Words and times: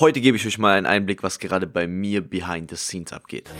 Heute 0.00 0.22
gebe 0.22 0.38
ich 0.38 0.46
euch 0.46 0.56
mal 0.56 0.78
einen 0.78 0.86
Einblick, 0.86 1.22
was 1.22 1.38
gerade 1.38 1.66
bei 1.66 1.86
mir 1.86 2.22
behind 2.22 2.70
the 2.70 2.76
scenes 2.76 3.12
abgeht. 3.12 3.50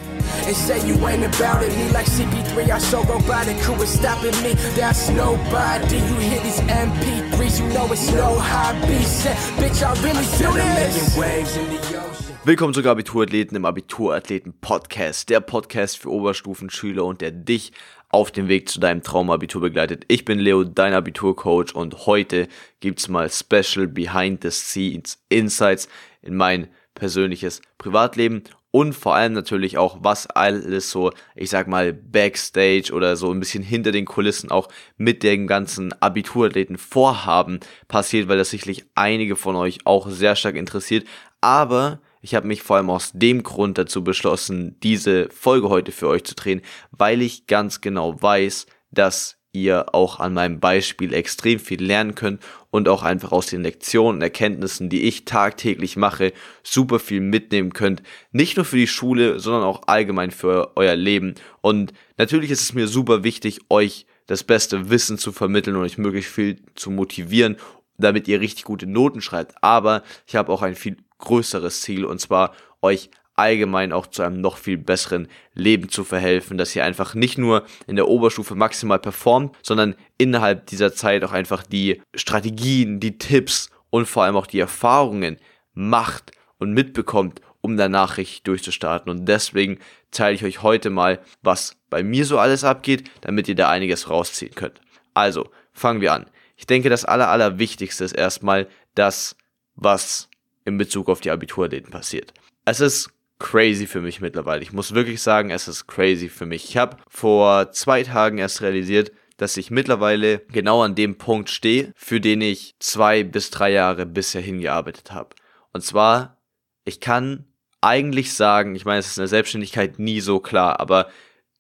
Willkommen 12.43 12.72
zu 12.72 12.91
Abiturathleten 12.91 13.57
im 13.59 13.64
Abiturathleten 13.66 14.54
Podcast, 14.62 15.29
der 15.29 15.41
Podcast 15.41 15.98
für 15.98 16.11
Oberstufenschüler 16.11 17.04
und 17.04 17.20
der 17.20 17.32
dich 17.32 17.72
auf 18.11 18.30
dem 18.30 18.48
Weg 18.48 18.68
zu 18.68 18.80
deinem 18.80 19.02
Traumabitur 19.02 19.61
begleitet. 19.61 20.04
Ich 20.08 20.24
bin 20.24 20.38
Leo, 20.38 20.64
dein 20.64 20.95
Abiturcoach 20.95 21.74
und 21.74 22.06
heute 22.06 22.48
gibt's 22.80 23.08
mal 23.08 23.30
Special 23.30 23.86
Behind 23.86 24.43
the 24.43 24.50
Scenes 24.50 25.22
Insights 25.29 25.88
in 26.20 26.36
mein 26.36 26.68
persönliches 26.94 27.62
Privatleben 27.79 28.43
und 28.72 28.93
vor 28.93 29.16
allem 29.16 29.32
natürlich 29.32 29.79
auch, 29.79 29.99
was 30.00 30.29
alles 30.29 30.90
so, 30.90 31.11
ich 31.35 31.50
sag 31.50 31.66
mal, 31.66 31.93
Backstage 31.93 32.92
oder 32.92 33.16
so 33.16 33.33
ein 33.33 33.41
bisschen 33.41 33.64
hinter 33.64 33.91
den 33.91 34.05
Kulissen 34.05 34.50
auch 34.50 34.69
mit 34.97 35.22
dem 35.22 35.48
ganzen 35.48 35.92
Abiturathleten 36.00 36.78
Vorhaben 36.78 37.58
passiert, 37.88 38.28
weil 38.28 38.38
das 38.38 38.50
sicherlich 38.50 38.84
einige 38.94 39.34
von 39.34 39.56
euch 39.56 39.86
auch 39.86 40.08
sehr 40.08 40.36
stark 40.36 40.55
interessiert. 40.55 41.05
Aber 41.41 42.00
ich 42.20 42.34
habe 42.34 42.47
mich 42.47 42.62
vor 42.62 42.77
allem 42.77 42.91
aus 42.91 43.12
dem 43.14 43.42
Grund 43.42 43.78
dazu 43.78 44.05
beschlossen, 44.05 44.77
diese 44.83 45.28
Folge 45.30 45.69
heute 45.69 45.92
für 45.92 46.08
euch 46.08 46.24
zu 46.24 46.34
drehen, 46.34 46.62
weil 46.91 47.22
ich 47.22 47.46
ganz 47.46 47.80
genau 47.80 48.20
weiß, 48.20 48.66
dass 48.91 49.36
ihr 49.52 49.94
auch 49.94 50.20
an 50.20 50.34
meinem 50.34 50.60
Beispiel 50.60 51.12
extrem 51.12 51.58
viel 51.58 51.83
lernen 51.83 52.14
könnt 52.14 52.41
und 52.70 52.88
auch 52.88 53.02
einfach 53.02 53.33
aus 53.33 53.46
den 53.46 53.62
Lektionen 53.62 54.16
und 54.16 54.22
Erkenntnissen, 54.22 54.88
die 54.88 55.02
ich 55.02 55.24
tagtäglich 55.24 55.96
mache, 55.96 56.33
super 56.62 57.00
viel 57.00 57.20
mitnehmen 57.20 57.72
könnt. 57.72 58.02
Nicht 58.30 58.56
nur 58.56 58.64
für 58.64 58.77
die 58.77 58.86
Schule, 58.86 59.41
sondern 59.41 59.64
auch 59.64 59.82
allgemein 59.86 60.30
für 60.30 60.72
euer 60.77 60.94
Leben. 60.94 61.34
Und 61.62 61.92
natürlich 62.16 62.50
ist 62.50 62.62
es 62.62 62.74
mir 62.74 62.86
super 62.86 63.24
wichtig, 63.24 63.58
euch 63.68 64.06
das 64.27 64.44
beste 64.44 64.90
Wissen 64.90 65.18
zu 65.18 65.32
vermitteln 65.32 65.74
und 65.74 65.82
euch 65.82 65.98
möglichst 65.98 66.32
viel 66.32 66.62
zu 66.77 66.92
motivieren, 66.92 67.56
damit 67.98 68.28
ihr 68.28 68.40
richtig 68.40 68.64
gute 68.64 68.86
Noten 68.86 69.20
schreibt. 69.20 69.55
Aber 69.62 70.05
ich 70.28 70.36
habe 70.36 70.52
auch 70.52 70.62
ein 70.62 70.77
viel 70.77 70.96
größeres 71.20 71.82
Ziel 71.82 72.04
und 72.04 72.20
zwar 72.20 72.54
euch 72.82 73.10
allgemein 73.40 73.92
auch 73.92 74.06
zu 74.06 74.22
einem 74.22 74.40
noch 74.40 74.58
viel 74.58 74.76
besseren 74.76 75.28
Leben 75.54 75.88
zu 75.88 76.04
verhelfen, 76.04 76.58
dass 76.58 76.77
ihr 76.77 76.84
einfach 76.84 77.14
nicht 77.14 77.38
nur 77.38 77.64
in 77.86 77.96
der 77.96 78.08
Oberstufe 78.08 78.54
maximal 78.54 78.98
performt, 78.98 79.56
sondern 79.62 79.94
innerhalb 80.18 80.66
dieser 80.66 80.92
Zeit 80.92 81.24
auch 81.24 81.32
einfach 81.32 81.62
die 81.62 82.02
Strategien, 82.14 83.00
die 83.00 83.16
Tipps 83.16 83.70
und 83.88 84.06
vor 84.06 84.24
allem 84.24 84.36
auch 84.36 84.46
die 84.46 84.60
Erfahrungen 84.60 85.38
macht 85.72 86.32
und 86.58 86.72
mitbekommt, 86.72 87.40
um 87.62 87.77
danach 87.77 88.18
richtig 88.18 88.42
durchzustarten. 88.42 89.10
Und 89.10 89.27
deswegen 89.27 89.78
teile 90.10 90.34
ich 90.34 90.44
euch 90.44 90.62
heute 90.62 90.90
mal, 90.90 91.20
was 91.42 91.77
bei 91.88 92.02
mir 92.02 92.27
so 92.27 92.38
alles 92.38 92.64
abgeht, 92.64 93.10
damit 93.22 93.48
ihr 93.48 93.55
da 93.55 93.68
einiges 93.68 94.10
rausziehen 94.10 94.55
könnt. 94.55 94.80
Also, 95.14 95.50
fangen 95.72 96.00
wir 96.00 96.12
an. 96.12 96.27
Ich 96.56 96.66
denke, 96.66 96.90
das 96.90 97.05
Aller, 97.05 97.28
Allerwichtigste 97.28 98.05
ist 98.05 98.12
erstmal 98.12 98.68
das, 98.94 99.36
was 99.74 100.30
in 100.64 100.78
Bezug 100.78 101.08
auf 101.08 101.20
die 101.20 101.30
Abiturdaten 101.30 101.91
passiert. 101.91 102.33
Es 102.64 102.80
ist 102.80 103.11
crazy 103.39 103.86
für 103.86 104.00
mich 104.00 104.20
mittlerweile. 104.20 104.62
Ich 104.62 104.72
muss 104.72 104.94
wirklich 104.94 105.22
sagen, 105.22 105.50
es 105.50 105.67
ist 105.67 105.86
crazy 105.86 106.28
für 106.28 106.47
mich. 106.47 106.64
Ich 106.64 106.77
habe 106.77 106.98
vor 107.08 107.72
zwei 107.72 108.02
Tagen 108.02 108.39
erst 108.39 108.62
realisiert, 108.62 109.12
dass 109.39 109.56
ich 109.56 109.70
mittlerweile 109.70 110.41
genau 110.52 110.83
an 110.83 110.94
dem 110.94 111.17
Punkt 111.17 111.48
stehe, 111.48 111.92
für 111.97 112.20
den 112.20 112.42
ich 112.42 112.75
zwei 112.78 113.25
bis 113.25 113.50
drei 113.50 113.72
Jahre 113.72 114.05
bisher 114.05 114.42
hingearbeitet 114.42 115.12
habe. 115.12 115.34
Und 115.72 115.83
zwar, 115.83 116.36
ich 116.84 117.00
kann 117.00 117.47
eigentlich 117.80 118.34
sagen, 118.34 118.74
ich 118.74 118.84
meine, 118.84 118.98
es 118.98 119.06
ist 119.06 119.17
in 119.17 119.22
der 119.22 119.28
Selbstständigkeit 119.28 119.98
nie 119.98 120.20
so 120.20 120.41
klar, 120.41 120.78
aber 120.78 121.08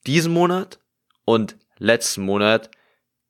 diesen 0.06 0.32
Monat 0.32 0.78
und 1.24 1.56
letzten 1.78 2.22
Monat 2.22 2.70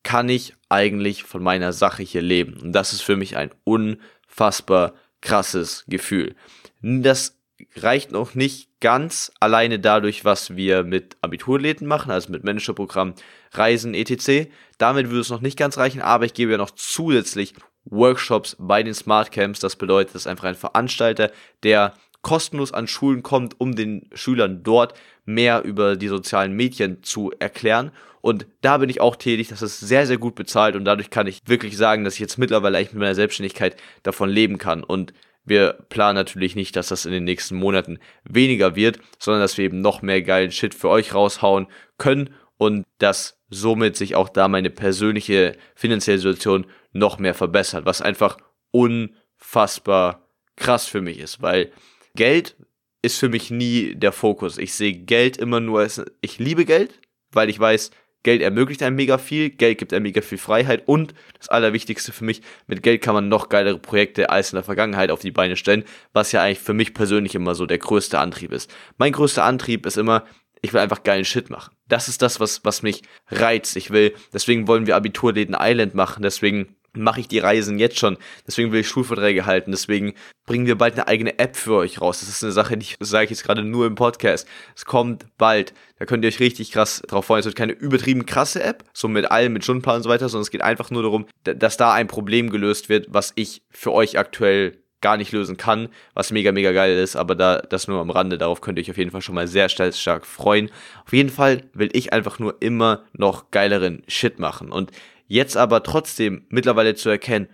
kann 0.02 0.28
ich 0.28 0.54
eigentlich 0.68 1.22
von 1.24 1.42
meiner 1.42 1.72
Sache 1.72 2.02
hier 2.02 2.22
leben. 2.22 2.58
Und 2.60 2.72
das 2.72 2.92
ist 2.92 3.02
für 3.02 3.16
mich 3.16 3.36
ein 3.36 3.50
unfassbar 3.64 4.94
krasses 5.20 5.84
Gefühl. 5.88 6.34
Das 6.82 7.38
reicht 7.76 8.10
noch 8.12 8.34
nicht 8.34 8.80
ganz 8.80 9.32
alleine 9.40 9.78
dadurch, 9.78 10.24
was 10.24 10.56
wir 10.56 10.82
mit 10.82 11.16
Abiturläden 11.20 11.86
machen, 11.86 12.10
also 12.10 12.32
mit 12.32 12.44
Managerprogramm, 12.44 13.14
Reisen, 13.52 13.94
etc. 13.94 14.50
Damit 14.78 15.08
würde 15.08 15.20
es 15.20 15.30
noch 15.30 15.42
nicht 15.42 15.58
ganz 15.58 15.76
reichen, 15.76 16.00
aber 16.00 16.24
ich 16.24 16.34
gebe 16.34 16.52
ja 16.52 16.58
noch 16.58 16.70
zusätzlich 16.70 17.54
Workshops 17.84 18.56
bei 18.58 18.82
den 18.82 18.94
Smart 18.94 19.32
Camps. 19.32 19.60
Das 19.60 19.76
bedeutet, 19.76 20.14
dass 20.14 20.26
einfach 20.26 20.44
ein 20.44 20.54
Veranstalter, 20.54 21.30
der 21.62 21.94
kostenlos 22.22 22.72
an 22.72 22.86
Schulen 22.86 23.22
kommt, 23.22 23.60
um 23.60 23.74
den 23.74 24.08
Schülern 24.12 24.62
dort 24.62 24.94
mehr 25.24 25.62
über 25.62 25.96
die 25.96 26.08
sozialen 26.08 26.52
Medien 26.52 27.02
zu 27.02 27.30
erklären. 27.38 27.92
Und 28.20 28.46
da 28.60 28.78
bin 28.78 28.90
ich 28.90 29.00
auch 29.00 29.16
tätig. 29.16 29.48
Das 29.48 29.62
ist 29.62 29.80
sehr, 29.80 30.06
sehr 30.06 30.18
gut 30.18 30.34
bezahlt 30.34 30.76
und 30.76 30.84
dadurch 30.84 31.10
kann 31.10 31.26
ich 31.26 31.40
wirklich 31.46 31.76
sagen, 31.76 32.04
dass 32.04 32.14
ich 32.14 32.20
jetzt 32.20 32.38
mittlerweile 32.38 32.76
eigentlich 32.76 32.92
mit 32.92 33.00
meiner 33.00 33.14
Selbstständigkeit 33.14 33.76
davon 34.02 34.28
leben 34.28 34.58
kann. 34.58 34.84
Und 34.84 35.14
wir 35.44 35.72
planen 35.88 36.16
natürlich 36.16 36.54
nicht, 36.54 36.76
dass 36.76 36.88
das 36.88 37.06
in 37.06 37.12
den 37.12 37.24
nächsten 37.24 37.56
Monaten 37.56 37.98
weniger 38.24 38.76
wird, 38.76 39.00
sondern 39.18 39.40
dass 39.40 39.56
wir 39.56 39.64
eben 39.64 39.80
noch 39.80 40.02
mehr 40.02 40.22
geilen 40.22 40.52
Shit 40.52 40.74
für 40.74 40.90
euch 40.90 41.14
raushauen 41.14 41.66
können 41.96 42.30
und 42.58 42.84
dass 42.98 43.38
somit 43.48 43.96
sich 43.96 44.14
auch 44.14 44.28
da 44.28 44.48
meine 44.48 44.70
persönliche 44.70 45.56
finanzielle 45.74 46.18
Situation 46.18 46.66
noch 46.92 47.18
mehr 47.18 47.34
verbessert, 47.34 47.86
was 47.86 48.02
einfach 48.02 48.36
unfassbar 48.70 50.28
krass 50.56 50.86
für 50.86 51.00
mich 51.00 51.18
ist, 51.18 51.40
weil 51.40 51.72
Geld 52.14 52.56
ist 53.02 53.18
für 53.18 53.28
mich 53.28 53.50
nie 53.50 53.94
der 53.94 54.12
Fokus. 54.12 54.58
Ich 54.58 54.74
sehe 54.74 54.92
Geld 54.92 55.36
immer 55.36 55.60
nur 55.60 55.80
als, 55.80 56.02
ich 56.20 56.38
liebe 56.38 56.64
Geld, 56.64 57.00
weil 57.32 57.48
ich 57.48 57.58
weiß, 57.58 57.90
Geld 58.22 58.42
ermöglicht 58.42 58.82
einem 58.82 58.96
mega 58.96 59.16
viel, 59.16 59.48
Geld 59.48 59.78
gibt 59.78 59.94
einem 59.94 60.02
mega 60.02 60.20
viel 60.20 60.36
Freiheit 60.36 60.86
und 60.86 61.14
das 61.38 61.48
Allerwichtigste 61.48 62.12
für 62.12 62.24
mich, 62.24 62.42
mit 62.66 62.82
Geld 62.82 63.00
kann 63.00 63.14
man 63.14 63.28
noch 63.28 63.48
geilere 63.48 63.78
Projekte 63.78 64.28
als 64.28 64.52
in 64.52 64.56
der 64.56 64.62
Vergangenheit 64.62 65.10
auf 65.10 65.20
die 65.20 65.30
Beine 65.30 65.56
stellen, 65.56 65.84
was 66.12 66.32
ja 66.32 66.42
eigentlich 66.42 66.58
für 66.58 66.74
mich 66.74 66.92
persönlich 66.92 67.34
immer 67.34 67.54
so 67.54 67.64
der 67.64 67.78
größte 67.78 68.18
Antrieb 68.18 68.52
ist. 68.52 68.70
Mein 68.98 69.12
größter 69.12 69.44
Antrieb 69.44 69.86
ist 69.86 69.96
immer, 69.96 70.24
ich 70.60 70.74
will 70.74 70.80
einfach 70.80 71.02
geilen 71.02 71.24
Shit 71.24 71.48
machen. 71.48 71.74
Das 71.88 72.08
ist 72.08 72.20
das, 72.20 72.40
was, 72.40 72.62
was 72.64 72.82
mich 72.82 73.02
reizt. 73.28 73.76
Ich 73.76 73.90
will, 73.90 74.14
deswegen 74.34 74.68
wollen 74.68 74.86
wir 74.86 74.96
Abiturläden 74.96 75.56
Island 75.58 75.94
machen, 75.94 76.22
deswegen 76.22 76.76
mache 76.92 77.20
ich 77.20 77.28
die 77.28 77.38
Reisen 77.38 77.78
jetzt 77.78 77.98
schon. 77.98 78.16
Deswegen 78.46 78.72
will 78.72 78.80
ich 78.80 78.88
Schulverträge 78.88 79.46
halten. 79.46 79.70
Deswegen 79.70 80.14
bringen 80.46 80.66
wir 80.66 80.76
bald 80.76 80.94
eine 80.94 81.08
eigene 81.08 81.38
App 81.38 81.56
für 81.56 81.74
euch 81.74 82.00
raus. 82.00 82.20
Das 82.20 82.28
ist 82.28 82.42
eine 82.42 82.52
Sache, 82.52 82.76
die 82.76 82.86
sage 83.00 83.24
ich 83.24 83.30
jetzt 83.30 83.44
gerade 83.44 83.62
nur 83.62 83.86
im 83.86 83.94
Podcast. 83.94 84.46
Es 84.74 84.84
kommt 84.84 85.26
bald. 85.38 85.72
Da 85.98 86.06
könnt 86.06 86.24
ihr 86.24 86.28
euch 86.28 86.40
richtig 86.40 86.72
krass 86.72 87.02
drauf 87.06 87.26
freuen. 87.26 87.40
Es 87.40 87.46
wird 87.46 87.56
keine 87.56 87.72
übertrieben 87.72 88.26
krasse 88.26 88.62
App, 88.62 88.84
so 88.92 89.08
mit 89.08 89.30
allem, 89.30 89.52
mit 89.52 89.64
Stundenplan 89.64 89.96
und 89.96 90.02
so 90.02 90.08
weiter, 90.08 90.28
sondern 90.28 90.42
es 90.42 90.50
geht 90.50 90.62
einfach 90.62 90.90
nur 90.90 91.02
darum, 91.02 91.26
dass 91.44 91.76
da 91.76 91.92
ein 91.92 92.08
Problem 92.08 92.50
gelöst 92.50 92.88
wird, 92.88 93.06
was 93.10 93.32
ich 93.36 93.62
für 93.70 93.92
euch 93.92 94.18
aktuell 94.18 94.80
gar 95.00 95.16
nicht 95.16 95.32
lösen 95.32 95.56
kann, 95.56 95.88
was 96.14 96.30
mega, 96.30 96.52
mega 96.52 96.72
geil 96.72 96.96
ist, 96.96 97.16
aber 97.16 97.34
da, 97.34 97.58
das 97.58 97.88
nur 97.88 98.00
am 98.00 98.10
Rande, 98.10 98.38
darauf 98.38 98.60
könnt 98.60 98.78
ihr 98.78 98.82
euch 98.82 98.90
auf 98.90 98.98
jeden 98.98 99.10
Fall 99.10 99.22
schon 99.22 99.34
mal 99.34 99.48
sehr 99.48 99.68
stark, 99.68 99.94
stark 99.94 100.26
freuen. 100.26 100.70
Auf 101.06 101.12
jeden 101.12 101.30
Fall 101.30 101.62
will 101.72 101.88
ich 101.92 102.12
einfach 102.12 102.38
nur 102.38 102.56
immer 102.60 103.04
noch 103.12 103.50
geileren 103.50 104.02
Shit 104.08 104.38
machen 104.38 104.70
und 104.70 104.90
Jetzt 105.30 105.56
aber 105.56 105.84
trotzdem 105.84 106.44
mittlerweile 106.48 106.96
zu 106.96 107.08
erkennen, 107.08 107.46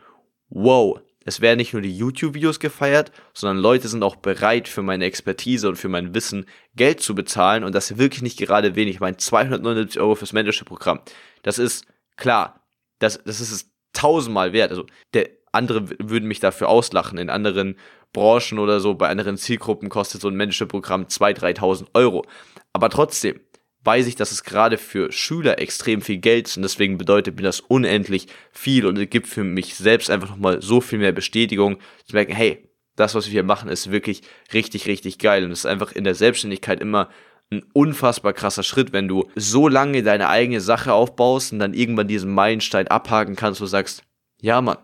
wow, 0.49 0.99
es 1.27 1.43
werden 1.43 1.59
nicht 1.59 1.75
nur 1.75 1.83
die 1.83 1.95
YouTube-Videos 1.95 2.59
gefeiert, 2.59 3.13
sondern 3.35 3.59
Leute 3.59 3.89
sind 3.89 4.03
auch 4.03 4.17
bereit 4.17 4.67
für 4.67 4.81
meine 4.81 5.05
Expertise 5.05 5.69
und 5.69 5.77
für 5.77 5.91
mein 5.91 6.15
Wissen 6.15 6.47
Geld 6.75 7.01
zu 7.03 7.15
bezahlen 7.15 7.65
und 7.65 7.75
das 7.75 7.99
wirklich 7.99 8.23
nicht 8.23 8.39
gerade 8.39 8.77
wenig. 8.77 8.95
Ich 8.95 9.01
meine, 9.01 9.19
279 9.19 10.01
Euro 10.01 10.15
fürs 10.15 10.33
Mentorship-Programm. 10.33 11.01
Das 11.43 11.59
ist 11.59 11.85
klar, 12.17 12.67
das, 12.99 13.23
das 13.27 13.43
ist 13.43 13.53
es 13.53 13.71
tausendmal 13.93 14.55
wert. 14.55 14.71
Also 14.71 14.87
der 15.13 15.29
andere 15.53 15.87
würden 15.99 16.29
mich 16.29 16.41
dafür 16.41 16.71
auslachen. 16.71 17.19
In 17.19 17.29
anderen 17.29 17.77
Branchen 18.15 18.59
oder 18.59 18.81
so, 18.81 18.95
bei 18.95 19.11
anderen 19.11 19.37
Zielgruppen 19.37 19.91
kostet 19.91 20.23
so 20.23 20.29
ein 20.29 20.37
Mentorship-Programm 20.37 21.09
2.000, 21.09 21.59
3.000 21.59 21.87
Euro. 21.93 22.25
Aber 22.73 22.89
trotzdem, 22.89 23.39
weiß 23.87 24.07
ich, 24.07 24.17
dass 24.17 24.33
es 24.33 24.45
gerade 24.45 24.77
für 24.77 25.13
Schüler 25.13 25.59
extrem 25.61 26.03
viel 26.03 26.19
Geld 26.19 26.49
ist 26.49 26.57
und 26.57 26.63
deswegen 26.63 26.99
bedeutet 26.99 27.37
mir 27.37 27.43
das 27.43 27.61
unendlich 27.61 28.27
viel 28.53 28.85
und 28.87 28.99
es 28.99 29.09
gibt 29.09 29.29
für 29.29 29.45
mich 29.45 29.77
selbst 29.77 30.11
einfach 30.11 30.31
nochmal 30.31 30.61
so 30.61 30.81
viel 30.81 30.99
mehr 30.99 31.13
Bestätigung 31.13 31.79
zu 32.05 32.15
merken, 32.15 32.33
hey, 32.33 32.69
das, 32.97 33.15
was 33.15 33.27
wir 33.27 33.33
hier 33.33 33.43
machen, 33.45 33.69
ist 33.69 33.91
wirklich 33.91 34.23
richtig, 34.53 34.87
richtig 34.87 35.19
geil 35.19 35.45
und 35.45 35.53
es 35.53 35.61
ist 35.61 35.67
einfach 35.67 35.93
in 35.93 36.05
der 36.05 36.15
Selbstständigkeit 36.15 36.81
immer 36.81 37.09
ein 37.51 37.63
unfassbar 37.73 38.33
krasser 38.33 38.65
Schritt, 38.65 38.93
wenn 38.93 39.07
du 39.07 39.29
so 39.37 39.69
lange 39.69 40.03
deine 40.03 40.29
eigene 40.29 40.61
Sache 40.61 40.93
aufbaust 40.93 41.53
und 41.53 41.61
dann 41.61 41.75
irgendwann 41.75 42.09
diesen 42.09 42.33
Meilenstein 42.33 42.89
abhaken 42.89 43.37
kannst, 43.37 43.61
du 43.61 43.67
sagst, 43.67 44.03
ja 44.41 44.61
Mann, 44.61 44.79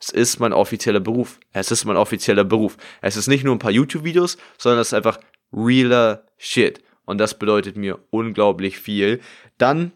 es 0.00 0.10
ist 0.10 0.40
mein 0.40 0.52
offizieller 0.52 1.00
Beruf. 1.00 1.38
Es 1.52 1.70
ist 1.70 1.84
mein 1.84 1.96
offizieller 1.96 2.44
Beruf. 2.44 2.78
Es 3.02 3.16
ist 3.16 3.28
nicht 3.28 3.44
nur 3.44 3.54
ein 3.54 3.58
paar 3.58 3.70
YouTube-Videos, 3.70 4.38
sondern 4.58 4.80
es 4.80 4.88
ist 4.88 4.94
einfach 4.94 5.20
realer 5.52 6.24
Shit. 6.38 6.82
Und 7.10 7.18
das 7.18 7.36
bedeutet 7.36 7.76
mir 7.76 7.98
unglaublich 8.10 8.78
viel. 8.78 9.18
Dann 9.58 9.90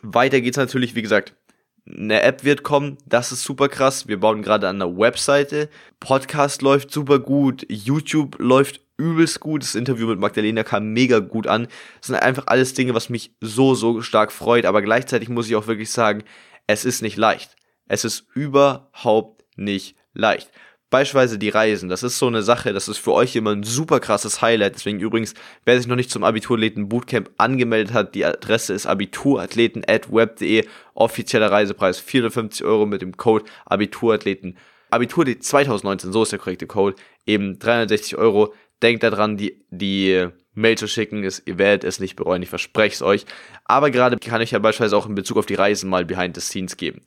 weiter 0.00 0.40
geht's 0.40 0.56
natürlich, 0.56 0.94
wie 0.94 1.02
gesagt, 1.02 1.34
eine 1.86 2.22
App 2.22 2.42
wird 2.42 2.62
kommen, 2.62 2.96
das 3.04 3.32
ist 3.32 3.42
super 3.42 3.68
krass. 3.68 4.08
Wir 4.08 4.18
bauen 4.18 4.40
gerade 4.40 4.66
an 4.68 4.80
einer 4.80 4.96
Webseite. 4.96 5.68
Podcast 6.00 6.62
läuft 6.62 6.90
super 6.90 7.18
gut, 7.18 7.66
YouTube 7.68 8.38
läuft 8.38 8.80
übelst 8.96 9.40
gut. 9.40 9.62
Das 9.62 9.74
Interview 9.74 10.06
mit 10.06 10.18
Magdalena 10.18 10.62
kam 10.62 10.94
mega 10.94 11.18
gut 11.18 11.46
an. 11.46 11.68
Das 11.98 12.06
sind 12.06 12.16
einfach 12.16 12.46
alles 12.46 12.72
Dinge, 12.72 12.94
was 12.94 13.10
mich 13.10 13.34
so, 13.42 13.74
so 13.74 14.00
stark 14.00 14.32
freut. 14.32 14.64
Aber 14.64 14.80
gleichzeitig 14.80 15.28
muss 15.28 15.48
ich 15.48 15.56
auch 15.56 15.66
wirklich 15.66 15.90
sagen, 15.90 16.24
es 16.66 16.86
ist 16.86 17.02
nicht 17.02 17.18
leicht. 17.18 17.56
Es 17.88 18.06
ist 18.06 18.26
überhaupt 18.34 19.44
nicht 19.56 19.96
leicht. 20.14 20.50
Beispielsweise 20.90 21.38
die 21.38 21.48
Reisen, 21.48 21.88
das 21.88 22.02
ist 22.02 22.18
so 22.18 22.28
eine 22.28 22.42
Sache, 22.42 22.72
das 22.72 22.86
ist 22.86 22.98
für 22.98 23.12
euch 23.12 23.34
immer 23.34 23.50
ein 23.50 23.64
super 23.64 23.98
krasses 23.98 24.42
Highlight. 24.42 24.76
Deswegen 24.76 25.00
übrigens, 25.00 25.34
wer 25.64 25.76
sich 25.76 25.88
noch 25.88 25.96
nicht 25.96 26.10
zum 26.10 26.22
Abiturathleten 26.22 26.88
Bootcamp 26.88 27.30
angemeldet 27.36 27.92
hat, 27.92 28.14
die 28.14 28.24
Adresse 28.24 28.74
ist 28.74 28.86
abiturathleten.web.de, 28.86 30.66
offizieller 30.94 31.50
Reisepreis 31.50 31.98
450 31.98 32.64
Euro 32.64 32.86
mit 32.86 33.02
dem 33.02 33.16
Code 33.16 33.46
Abiturathleten. 33.64 34.56
Abitur 34.90 35.26
2019, 35.26 36.12
so 36.12 36.22
ist 36.22 36.30
der 36.30 36.38
korrekte 36.38 36.68
Code, 36.68 36.94
eben 37.26 37.58
360 37.58 38.16
Euro. 38.16 38.54
Denkt 38.80 39.02
daran, 39.02 39.36
die, 39.36 39.64
die 39.70 40.28
Mail 40.52 40.78
zu 40.78 40.86
schicken, 40.86 41.24
ist, 41.24 41.42
ihr 41.46 41.58
werdet 41.58 41.82
es 41.82 41.98
nicht 41.98 42.14
bereuen, 42.14 42.42
ich 42.42 42.48
verspreche 42.48 42.94
es 42.94 43.02
euch. 43.02 43.26
Aber 43.64 43.90
gerade 43.90 44.16
kann 44.18 44.40
ich 44.40 44.52
ja 44.52 44.60
beispielsweise 44.60 44.96
auch 44.96 45.06
in 45.06 45.16
Bezug 45.16 45.38
auf 45.38 45.46
die 45.46 45.54
Reisen 45.54 45.90
mal 45.90 46.04
Behind 46.04 46.36
the 46.36 46.40
Scenes 46.40 46.76
geben. 46.76 47.00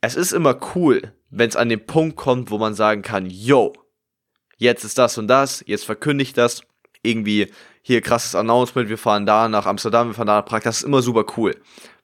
Es 0.00 0.14
ist 0.14 0.32
immer 0.32 0.58
cool, 0.74 1.12
wenn 1.28 1.48
es 1.48 1.56
an 1.56 1.68
den 1.68 1.84
Punkt 1.84 2.16
kommt, 2.16 2.52
wo 2.52 2.58
man 2.58 2.74
sagen 2.74 3.02
kann, 3.02 3.26
yo, 3.28 3.72
jetzt 4.56 4.84
ist 4.84 4.96
das 4.96 5.18
und 5.18 5.26
das, 5.26 5.64
jetzt 5.66 5.84
verkündigt 5.84 6.38
das, 6.38 6.62
irgendwie 7.02 7.50
hier 7.82 8.00
krasses 8.00 8.36
Announcement, 8.36 8.88
wir 8.88 8.98
fahren 8.98 9.26
da 9.26 9.48
nach 9.48 9.66
Amsterdam, 9.66 10.08
wir 10.08 10.14
fahren 10.14 10.28
da 10.28 10.36
nach 10.36 10.44
Prag, 10.44 10.62
das 10.62 10.78
ist 10.78 10.82
immer 10.84 11.02
super 11.02 11.24
cool. 11.36 11.56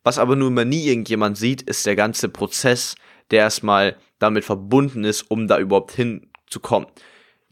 Was 0.02 0.18
aber 0.18 0.34
nur 0.34 0.48
immer 0.48 0.64
nie 0.64 0.86
irgendjemand 0.88 1.38
sieht, 1.38 1.62
ist 1.62 1.86
der 1.86 1.94
ganze 1.94 2.28
Prozess, 2.28 2.96
der 3.30 3.40
erstmal 3.40 3.96
damit 4.18 4.44
verbunden 4.44 5.04
ist, 5.04 5.22
um 5.30 5.46
da 5.46 5.58
überhaupt 5.60 5.92
hinzukommen. 5.92 6.88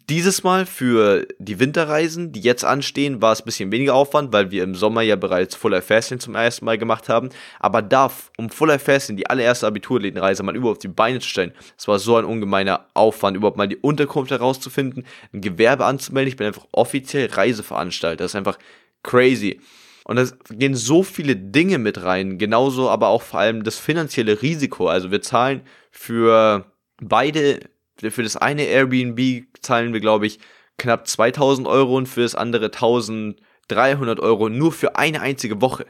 Dieses 0.08 0.43
Mal 0.43 0.66
für 0.66 1.26
die 1.38 1.60
Winterreisen, 1.60 2.32
die 2.32 2.40
jetzt 2.40 2.64
anstehen, 2.64 3.22
war 3.22 3.32
es 3.32 3.40
ein 3.40 3.44
bisschen 3.44 3.70
weniger 3.70 3.94
Aufwand, 3.94 4.32
weil 4.32 4.50
wir 4.50 4.64
im 4.64 4.75
Sommer 4.75 5.02
ja 5.02 5.16
bereits 5.16 5.54
Full 5.54 5.70
Life 5.70 5.87
Fasting 5.87 6.19
zum 6.19 6.34
ersten 6.34 6.64
Mal 6.64 6.78
gemacht 6.78 7.08
haben. 7.08 7.28
Aber 7.60 7.82
da, 7.82 8.10
um 8.37 8.50
Full 8.50 8.69
Life 8.69 8.87
Fasting, 8.87 9.16
die 9.16 9.28
allererste 9.28 9.66
Abiturreise 9.66 10.43
mal 10.43 10.56
überhaupt 10.56 10.78
auf 10.78 10.82
die 10.82 10.88
Beine 10.88 11.20
zu 11.20 11.28
stellen, 11.28 11.52
das 11.76 11.87
war 11.88 11.99
so 11.99 12.16
ein 12.16 12.25
ungemeiner 12.25 12.87
Aufwand, 12.94 13.37
überhaupt 13.37 13.56
mal 13.56 13.69
die 13.69 13.76
Unterkunft 13.76 14.31
herauszufinden, 14.31 15.04
ein 15.32 15.40
Gewerbe 15.40 15.84
anzumelden. 15.84 16.28
Ich 16.28 16.37
bin 16.37 16.46
einfach 16.46 16.66
offiziell 16.72 17.28
Reiseveranstalter. 17.31 18.25
Das 18.25 18.32
ist 18.32 18.37
einfach 18.37 18.58
crazy. 19.02 19.60
Und 20.05 20.16
da 20.16 20.25
gehen 20.50 20.75
so 20.75 21.02
viele 21.02 21.37
Dinge 21.37 21.78
mit 21.78 22.02
rein, 22.02 22.38
genauso 22.38 22.90
aber 22.90 23.08
auch 23.08 23.22
vor 23.22 23.40
allem 23.40 23.62
das 23.62 23.78
finanzielle 23.78 24.43
Risiko. 24.43 24.88
Also 24.88 25.10
wir 25.10 25.22
zahlen 25.22 25.62
für 25.90 26.66
beide 27.00 27.60
für 27.99 28.23
das 28.23 28.37
eine 28.37 28.65
Airbnb 28.65 29.47
zahlen 29.61 29.93
wir, 29.93 30.00
glaube 30.00 30.27
ich, 30.27 30.39
knapp 30.79 31.06
2000 31.06 31.67
Euro 31.69 31.97
und 31.97 32.06
für 32.06 32.23
das 32.23 32.35
andere 32.35 32.67
1300 32.67 34.21
Euro 34.21 34.49
nur 34.49 34.73
für 34.73 34.97
eine 34.97 35.21
einzige 35.21 35.61
Woche. 35.61 35.87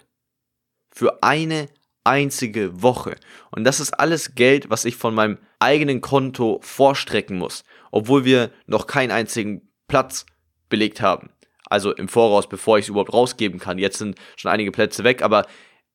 Für 0.95 1.23
eine 1.23 1.69
einzige 2.05 2.83
Woche. 2.83 3.17
Und 3.51 3.65
das 3.65 3.81
ist 3.81 3.93
alles 3.93 4.35
Geld, 4.35 4.71
was 4.71 4.85
ich 4.85 4.97
von 4.97 5.15
meinem 5.15 5.39
eigenen 5.61 6.01
Konto 6.01 6.59
vorstrecken 6.63 7.39
muss, 7.39 7.65
obwohl 7.91 8.25
wir 8.25 8.51
noch 8.67 8.87
keinen 8.87 9.13
einzigen 9.13 9.71
Platz 9.89 10.27
belegt 10.69 11.01
haben. 11.01 11.31
Also 11.71 11.93
im 11.93 12.09
Voraus, 12.09 12.49
bevor 12.49 12.79
ich 12.79 12.85
es 12.85 12.89
überhaupt 12.89 13.13
rausgeben 13.13 13.61
kann. 13.61 13.79
Jetzt 13.79 13.99
sind 13.99 14.19
schon 14.37 14.51
einige 14.51 14.73
Plätze 14.73 15.05
weg, 15.05 15.23
aber 15.23 15.47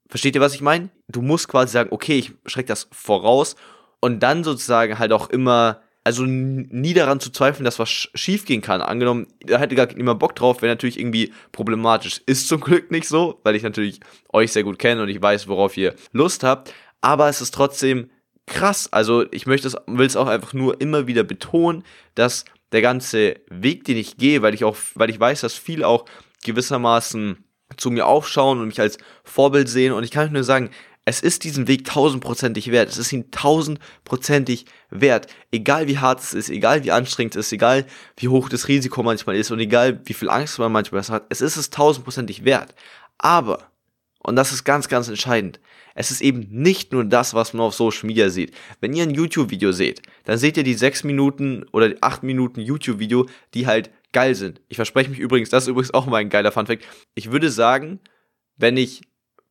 versteht 0.09 0.35
ihr, 0.35 0.41
was 0.41 0.55
ich 0.55 0.61
meine? 0.61 0.89
Du 1.07 1.21
musst 1.21 1.47
quasi 1.47 1.73
sagen, 1.73 1.89
okay, 1.91 2.17
ich 2.17 2.33
schrecke 2.45 2.69
das 2.69 2.87
voraus 2.91 3.55
und 3.99 4.21
dann 4.21 4.43
sozusagen 4.43 4.97
halt 4.97 5.11
auch 5.11 5.29
immer 5.29 5.81
also 6.07 6.23
nie 6.23 6.93
daran 6.93 7.19
zu 7.19 7.31
zweifeln, 7.31 7.65
dass 7.65 7.79
was 7.79 7.89
schief 7.89 8.45
gehen 8.45 8.61
kann. 8.61 8.81
Angenommen, 8.81 9.27
da 9.45 9.59
hätte 9.59 9.75
gar 9.75 9.93
niemand 9.93 10.19
Bock 10.19 10.37
drauf, 10.37 10.61
wäre 10.61 10.71
natürlich 10.71 10.97
irgendwie 10.97 11.33
problematisch. 11.51 12.21
Ist 12.25 12.47
zum 12.47 12.61
Glück 12.61 12.91
nicht 12.91 13.09
so, 13.09 13.41
weil 13.43 13.57
ich 13.57 13.63
natürlich 13.63 13.99
euch 14.31 14.53
sehr 14.53 14.63
gut 14.63 14.79
kenne 14.79 15.01
und 15.03 15.09
ich 15.09 15.21
weiß, 15.21 15.49
worauf 15.49 15.75
ihr 15.75 15.95
Lust 16.13 16.43
habt. 16.43 16.73
Aber 17.01 17.27
es 17.27 17.41
ist 17.41 17.53
trotzdem 17.53 18.09
krass. 18.45 18.87
Also 18.93 19.25
ich 19.33 19.47
möchte 19.47 19.67
es, 19.67 19.75
will 19.85 20.07
es 20.07 20.15
auch 20.15 20.27
einfach 20.27 20.53
nur 20.53 20.79
immer 20.79 21.07
wieder 21.07 21.25
betonen, 21.25 21.83
dass 22.15 22.45
der 22.71 22.81
ganze 22.81 23.41
Weg, 23.49 23.83
den 23.83 23.97
ich 23.97 24.15
gehe, 24.15 24.41
weil 24.41 24.53
ich 24.53 24.63
auch, 24.63 24.77
weil 24.95 25.09
ich 25.09 25.19
weiß, 25.19 25.41
dass 25.41 25.55
viele 25.55 25.85
auch 25.85 26.05
gewissermaßen 26.45 27.43
zu 27.75 27.91
mir 27.91 28.07
aufschauen 28.07 28.61
und 28.61 28.67
mich 28.67 28.79
als 28.79 28.97
Vorbild 29.25 29.67
sehen. 29.67 29.91
Und 29.91 30.05
ich 30.05 30.11
kann 30.11 30.31
nur 30.31 30.45
sagen, 30.45 30.69
es 31.07 31.21
ist 31.21 31.45
diesen 31.45 31.69
Weg 31.69 31.85
tausendprozentig 31.85 32.69
wert. 32.69 32.89
Es 32.89 32.97
ist 32.97 33.13
ihn 33.13 33.31
tausendprozentig 33.31 34.65
wert. 34.89 35.27
Egal 35.51 35.87
wie 35.87 35.99
hart 35.99 36.19
es 36.19 36.33
ist, 36.33 36.49
egal 36.49 36.83
wie 36.83 36.91
anstrengend 36.91 37.37
es 37.37 37.45
ist, 37.47 37.53
egal 37.53 37.85
wie 38.17 38.27
hoch 38.27 38.49
das 38.49 38.67
Risiko 38.67 39.03
manchmal 39.03 39.37
ist 39.37 39.49
und 39.49 39.59
egal 39.59 40.01
wie 40.03 40.13
viel 40.13 40.29
Angst 40.29 40.59
man 40.59 40.69
manchmal 40.69 41.01
hat, 41.07 41.25
es 41.29 41.39
ist 41.39 41.55
es 41.55 41.69
tausendprozentig 41.69 42.43
wert. 42.43 42.75
Aber, 43.17 43.71
und 44.19 44.35
das 44.35 44.51
ist 44.51 44.65
ganz, 44.65 44.89
ganz 44.89 45.07
entscheidend, 45.07 45.61
es 45.95 46.11
ist 46.11 46.19
eben 46.19 46.45
nicht 46.49 46.91
nur 46.91 47.05
das, 47.05 47.33
was 47.33 47.53
man 47.53 47.67
auf 47.67 47.73
Social 47.73 48.05
Media 48.05 48.27
sieht. 48.27 48.53
Wenn 48.81 48.93
ihr 48.93 49.03
ein 49.03 49.15
YouTube-Video 49.15 49.71
seht, 49.71 50.01
dann 50.25 50.37
seht 50.37 50.57
ihr 50.57 50.63
die 50.63 50.73
sechs 50.73 51.05
Minuten 51.05 51.63
oder 51.71 51.95
acht 52.01 52.21
Minuten 52.21 52.59
YouTube-Video, 52.59 53.27
die 53.53 53.65
halt 53.65 53.91
geil 54.11 54.35
sind. 54.35 54.59
Ich 54.67 54.75
verspreche 54.75 55.09
mich 55.09 55.19
übrigens, 55.19 55.51
das 55.51 55.63
ist 55.63 55.69
übrigens 55.69 55.93
auch 55.93 56.05
mal 56.05 56.17
ein 56.17 56.27
geiler 56.27 56.51
Funfact. 56.51 56.83
Ich 57.15 57.31
würde 57.31 57.49
sagen, 57.49 58.01
wenn 58.57 58.75
ich 58.75 59.03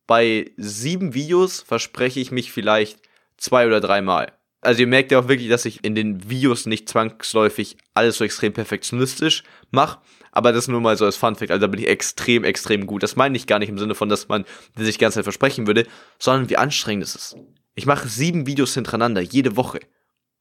bei 0.07 0.51
sieben 0.57 1.13
Videos 1.13 1.61
verspreche 1.61 2.19
ich 2.19 2.31
mich 2.31 2.51
vielleicht 2.51 2.99
zwei 3.35 3.67
oder 3.67 3.81
dreimal. 3.81 4.31
Also 4.61 4.81
ihr 4.81 4.87
merkt 4.87 5.11
ja 5.11 5.19
auch 5.19 5.27
wirklich, 5.27 5.49
dass 5.49 5.65
ich 5.65 5.83
in 5.83 5.93
den 5.93 6.29
Videos 6.29 6.65
nicht 6.65 6.89
zwangsläufig 6.89 7.77
alles 7.93 8.17
so 8.17 8.23
extrem 8.23 8.53
perfektionistisch 8.53 9.43
mache. 9.69 9.99
Aber 10.31 10.51
das 10.51 10.67
nur 10.67 10.81
mal 10.81 10.97
so 10.97 11.05
als 11.05 11.15
Funfact. 11.15 11.51
Also 11.51 11.61
da 11.61 11.67
bin 11.67 11.79
ich 11.79 11.87
extrem, 11.87 12.43
extrem 12.43 12.85
gut. 12.87 13.03
Das 13.03 13.15
meine 13.15 13.37
ich 13.37 13.47
gar 13.47 13.59
nicht 13.59 13.69
im 13.69 13.77
Sinne 13.77 13.95
von, 13.95 14.09
dass 14.09 14.27
man 14.27 14.45
sich 14.75 14.95
die 14.95 15.01
ganze 15.01 15.15
Zeit 15.15 15.25
versprechen 15.25 15.67
würde, 15.67 15.85
sondern 16.19 16.49
wie 16.49 16.57
anstrengend 16.57 17.03
es 17.03 17.15
ist. 17.15 17.37
Ich 17.75 17.85
mache 17.85 18.07
sieben 18.07 18.47
Videos 18.47 18.73
hintereinander, 18.73 19.21
jede 19.21 19.55
Woche. 19.55 19.79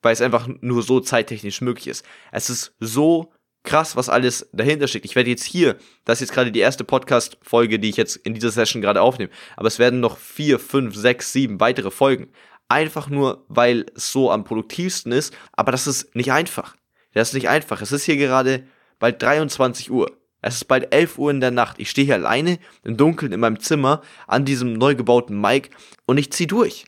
Weil 0.03 0.13
es 0.13 0.21
einfach 0.21 0.49
nur 0.61 0.83
so 0.83 1.01
zeittechnisch 1.01 1.61
möglich 1.61 1.89
ist. 1.89 2.05
Es 2.31 2.51
ist 2.51 2.75
so 2.79 3.33
krass, 3.67 3.97
was 3.97 4.09
alles 4.09 4.49
dahinter 4.53 4.89
steckt. 4.89 5.05
Ich 5.05 5.17
werde 5.17 5.29
jetzt 5.29 5.45
hier, 5.45 5.77
das 6.05 6.19
ist 6.19 6.29
jetzt 6.29 6.35
gerade 6.35 6.53
die 6.53 6.61
erste 6.61 6.85
Podcast-Folge, 6.85 7.79
die 7.79 7.91
ich 7.91 7.97
jetzt 7.97 8.17
in 8.17 8.33
dieser 8.33 8.51
Session 8.51 8.81
gerade 8.81 9.03
aufnehme, 9.03 9.31
aber 9.57 9.69
es 9.69 9.79
werden 9.79 10.01
noch 10.01 10.17
vier, 10.17 10.59
fünf, 10.59 10.97
sechs, 10.97 11.33
sieben 11.33 11.61
weitere 11.61 11.91
Folgen. 11.91 12.29
Einfach 12.69 13.09
nur, 13.09 13.45
weil 13.49 13.87
es 13.95 14.11
so 14.11 14.31
am 14.31 14.45
produktivsten 14.45 15.13
ist, 15.13 15.37
aber 15.53 15.71
das 15.71 15.87
ist 15.87 16.15
nicht 16.17 16.33
einfach. 16.33 16.77
Das 17.13 17.29
ist 17.29 17.35
nicht 17.35 17.49
einfach. 17.49 17.83
Es 17.83 17.93
ist 17.93 18.05
hier 18.05 18.17
gerade 18.17 18.67
bald 18.99 19.23
23 19.23 19.91
Uhr. 19.91 20.11
Es 20.43 20.57
ist 20.57 20.65
bald 20.65 20.93
11 20.93 21.19
Uhr 21.19 21.31
in 21.31 21.41
der 21.41 21.51
Nacht. 21.51 21.79
Ich 21.79 21.91
stehe 21.91 22.05
hier 22.05 22.15
alleine 22.15 22.59
im 22.85 22.97
Dunkeln 22.97 23.33
in 23.33 23.41
meinem 23.41 23.61
Zimmer 23.61 24.03
an 24.27 24.45
diesem 24.45 24.75
neu 24.75 24.95
gebauten 24.95 25.41
Mic 25.41 25.71
und 26.07 26.19
ich 26.19 26.33
ziehe 26.33 26.47
durch. 26.47 26.85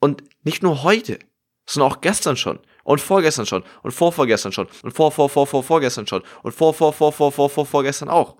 Und 0.00 0.22
nicht 0.42 0.62
nur 0.62 0.82
heute, 0.82 1.18
sondern 1.66 1.92
auch 1.92 2.00
gestern 2.00 2.36
schon 2.36 2.60
und 2.88 3.02
vorgestern 3.02 3.44
schon. 3.44 3.64
Und 3.82 3.90
vorvorgestern 3.90 4.50
schon. 4.50 4.66
Und 4.82 4.92
vor 4.92 5.12
vor 5.12 5.28
vor 5.28 5.46
vor 5.46 5.62
vorgestern 5.62 6.06
schon. 6.06 6.22
Und 6.42 6.52
vor 6.52 6.72
vor 6.72 6.94
vor 6.94 7.12
vor 7.12 7.30
vor 7.30 7.50
vor 7.50 7.66
vorgestern 7.66 8.08
auch. 8.08 8.36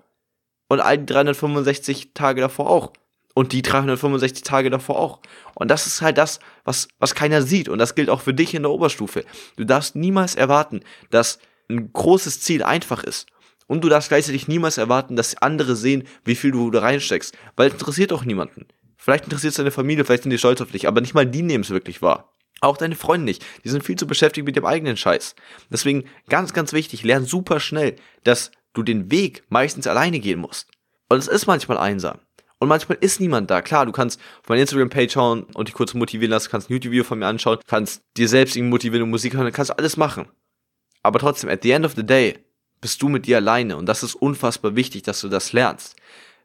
Und 0.67 0.79
all 0.79 0.97
die 0.97 1.05
365 1.05 2.15
Tage 2.15 2.41
davor 2.41 2.67
auch. 2.67 2.93
Und 3.35 3.51
die 3.51 3.61
365 3.61 4.43
Tage 4.43 4.71
davor 4.71 4.97
auch. 4.97 5.19
Und 5.53 5.69
das 5.69 5.85
ist 5.85 6.01
halt 6.01 6.17
das 6.17 6.39
was 6.63 6.87
was 6.97 7.13
keiner 7.13 7.43
sieht. 7.43 7.69
Und 7.69 7.77
das 7.77 7.93
gilt 7.93 8.09
auch 8.09 8.21
für 8.21 8.33
dich 8.33 8.55
in 8.55 8.63
der 8.63 8.71
Oberstufe. 8.71 9.23
Du 9.55 9.65
darfst 9.65 9.95
niemals 9.95 10.33
erwarten 10.33 10.79
dass 11.11 11.37
ein 11.69 11.93
großes 11.93 12.41
Ziel 12.41 12.63
einfach 12.63 13.03
ist. 13.03 13.27
Und 13.67 13.83
du 13.83 13.89
darfst 13.89 14.09
gleichzeitig 14.09 14.47
niemals 14.47 14.79
erwarten, 14.79 15.15
dass 15.15 15.39
andere 15.39 15.75
sehen, 15.75 16.07
wie 16.25 16.33
viel 16.33 16.49
du 16.49 16.71
da 16.71 16.79
reinsteckst, 16.79 17.37
weil 17.55 17.67
es 17.67 17.73
interessiert 17.73 18.11
auch 18.11 18.25
niemanden. 18.25 18.65
Vielleicht 18.97 19.25
interessiert 19.25 19.51
es 19.51 19.57
deine 19.57 19.69
Familie, 19.69 20.05
vielleicht 20.05 20.23
sind 20.23 20.31
die 20.31 20.39
stolz 20.39 20.59
auf 20.59 20.71
dich, 20.71 20.87
aber 20.87 21.01
nicht 21.01 21.13
mal 21.13 21.27
die 21.27 21.43
nehmen 21.43 21.63
es 21.63 21.69
wirklich 21.69 22.01
wahr. 22.01 22.33
Auch 22.61 22.77
deine 22.77 22.95
Freunde 22.95 23.25
nicht. 23.25 23.45
Die 23.63 23.69
sind 23.69 23.83
viel 23.83 23.97
zu 23.97 24.07
beschäftigt 24.07 24.45
mit 24.45 24.55
dem 24.55 24.65
eigenen 24.65 24.97
Scheiß. 24.97 25.35
Deswegen 25.69 26.05
ganz, 26.27 26.53
ganz 26.53 26.73
wichtig, 26.73 27.03
lern 27.03 27.25
super 27.25 27.59
schnell, 27.59 27.95
dass 28.23 28.51
du 28.73 28.83
den 28.83 29.11
Weg 29.11 29.43
meistens 29.49 29.87
alleine 29.87 30.19
gehen 30.19 30.39
musst. 30.39 30.69
Und 31.07 31.17
es 31.17 31.27
ist 31.27 31.47
manchmal 31.47 31.77
einsam. 31.77 32.19
Und 32.59 32.67
manchmal 32.67 32.97
ist 32.99 33.21
niemand 33.21 33.49
da. 33.49 33.61
Klar, 33.61 33.85
du 33.85 33.93
kannst 33.93 34.19
auf 34.41 34.49
meine 34.49 34.61
Instagram-Page 34.61 35.13
schauen 35.13 35.43
und 35.53 35.69
dich 35.69 35.75
kurz 35.75 35.93
motivieren 35.93 36.31
lassen, 36.31 36.49
kannst 36.51 36.69
ein 36.69 36.73
YouTube-Video 36.73 37.05
von 37.05 37.19
mir 37.19 37.27
anschauen, 37.27 37.59
kannst 37.65 38.03
dir 38.17 38.27
selbst 38.27 38.57
irgendwie 38.57 38.71
motivieren 38.71 39.03
und 39.03 39.09
Musik 39.09 39.33
hören, 39.33 39.51
kannst 39.53 39.77
alles 39.77 39.95
machen. 39.95 40.27
Aber 41.01 41.19
trotzdem, 41.19 41.49
at 41.49 41.63
the 41.63 41.71
end 41.71 41.85
of 41.85 41.93
the 41.95 42.05
day, 42.05 42.37
bist 42.81 43.01
du 43.01 43.07
mit 43.07 43.25
dir 43.25 43.37
alleine. 43.37 43.77
Und 43.77 43.85
das 43.85 44.03
ist 44.03 44.15
unfassbar 44.15 44.75
wichtig, 44.75 45.03
dass 45.03 45.21
du 45.21 45.29
das 45.29 45.53
lernst. 45.53 45.95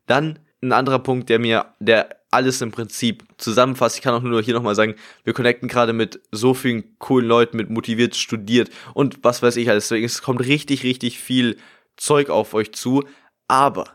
Dann 0.06 0.38
ein 0.62 0.72
anderer 0.72 1.00
Punkt, 1.00 1.28
der 1.28 1.40
mir, 1.40 1.74
der 1.80 2.23
alles 2.34 2.60
im 2.60 2.72
Prinzip 2.72 3.24
zusammenfasst. 3.38 3.96
Ich 3.96 4.02
kann 4.02 4.14
auch 4.14 4.22
nur 4.22 4.42
hier 4.42 4.54
nochmal 4.54 4.74
sagen, 4.74 4.96
wir 5.22 5.32
connecten 5.32 5.68
gerade 5.68 5.92
mit 5.92 6.20
so 6.32 6.52
vielen 6.52 6.98
coolen 6.98 7.26
Leuten, 7.26 7.56
mit 7.56 7.70
motiviert 7.70 8.16
studiert 8.16 8.70
und 8.92 9.22
was 9.22 9.42
weiß 9.42 9.56
ich 9.56 9.70
alles. 9.70 9.88
Deswegen, 9.88 10.04
es 10.04 10.20
kommt 10.20 10.40
richtig, 10.40 10.82
richtig 10.82 11.20
viel 11.20 11.56
Zeug 11.96 12.30
auf 12.30 12.54
euch 12.54 12.72
zu. 12.72 13.04
Aber 13.46 13.86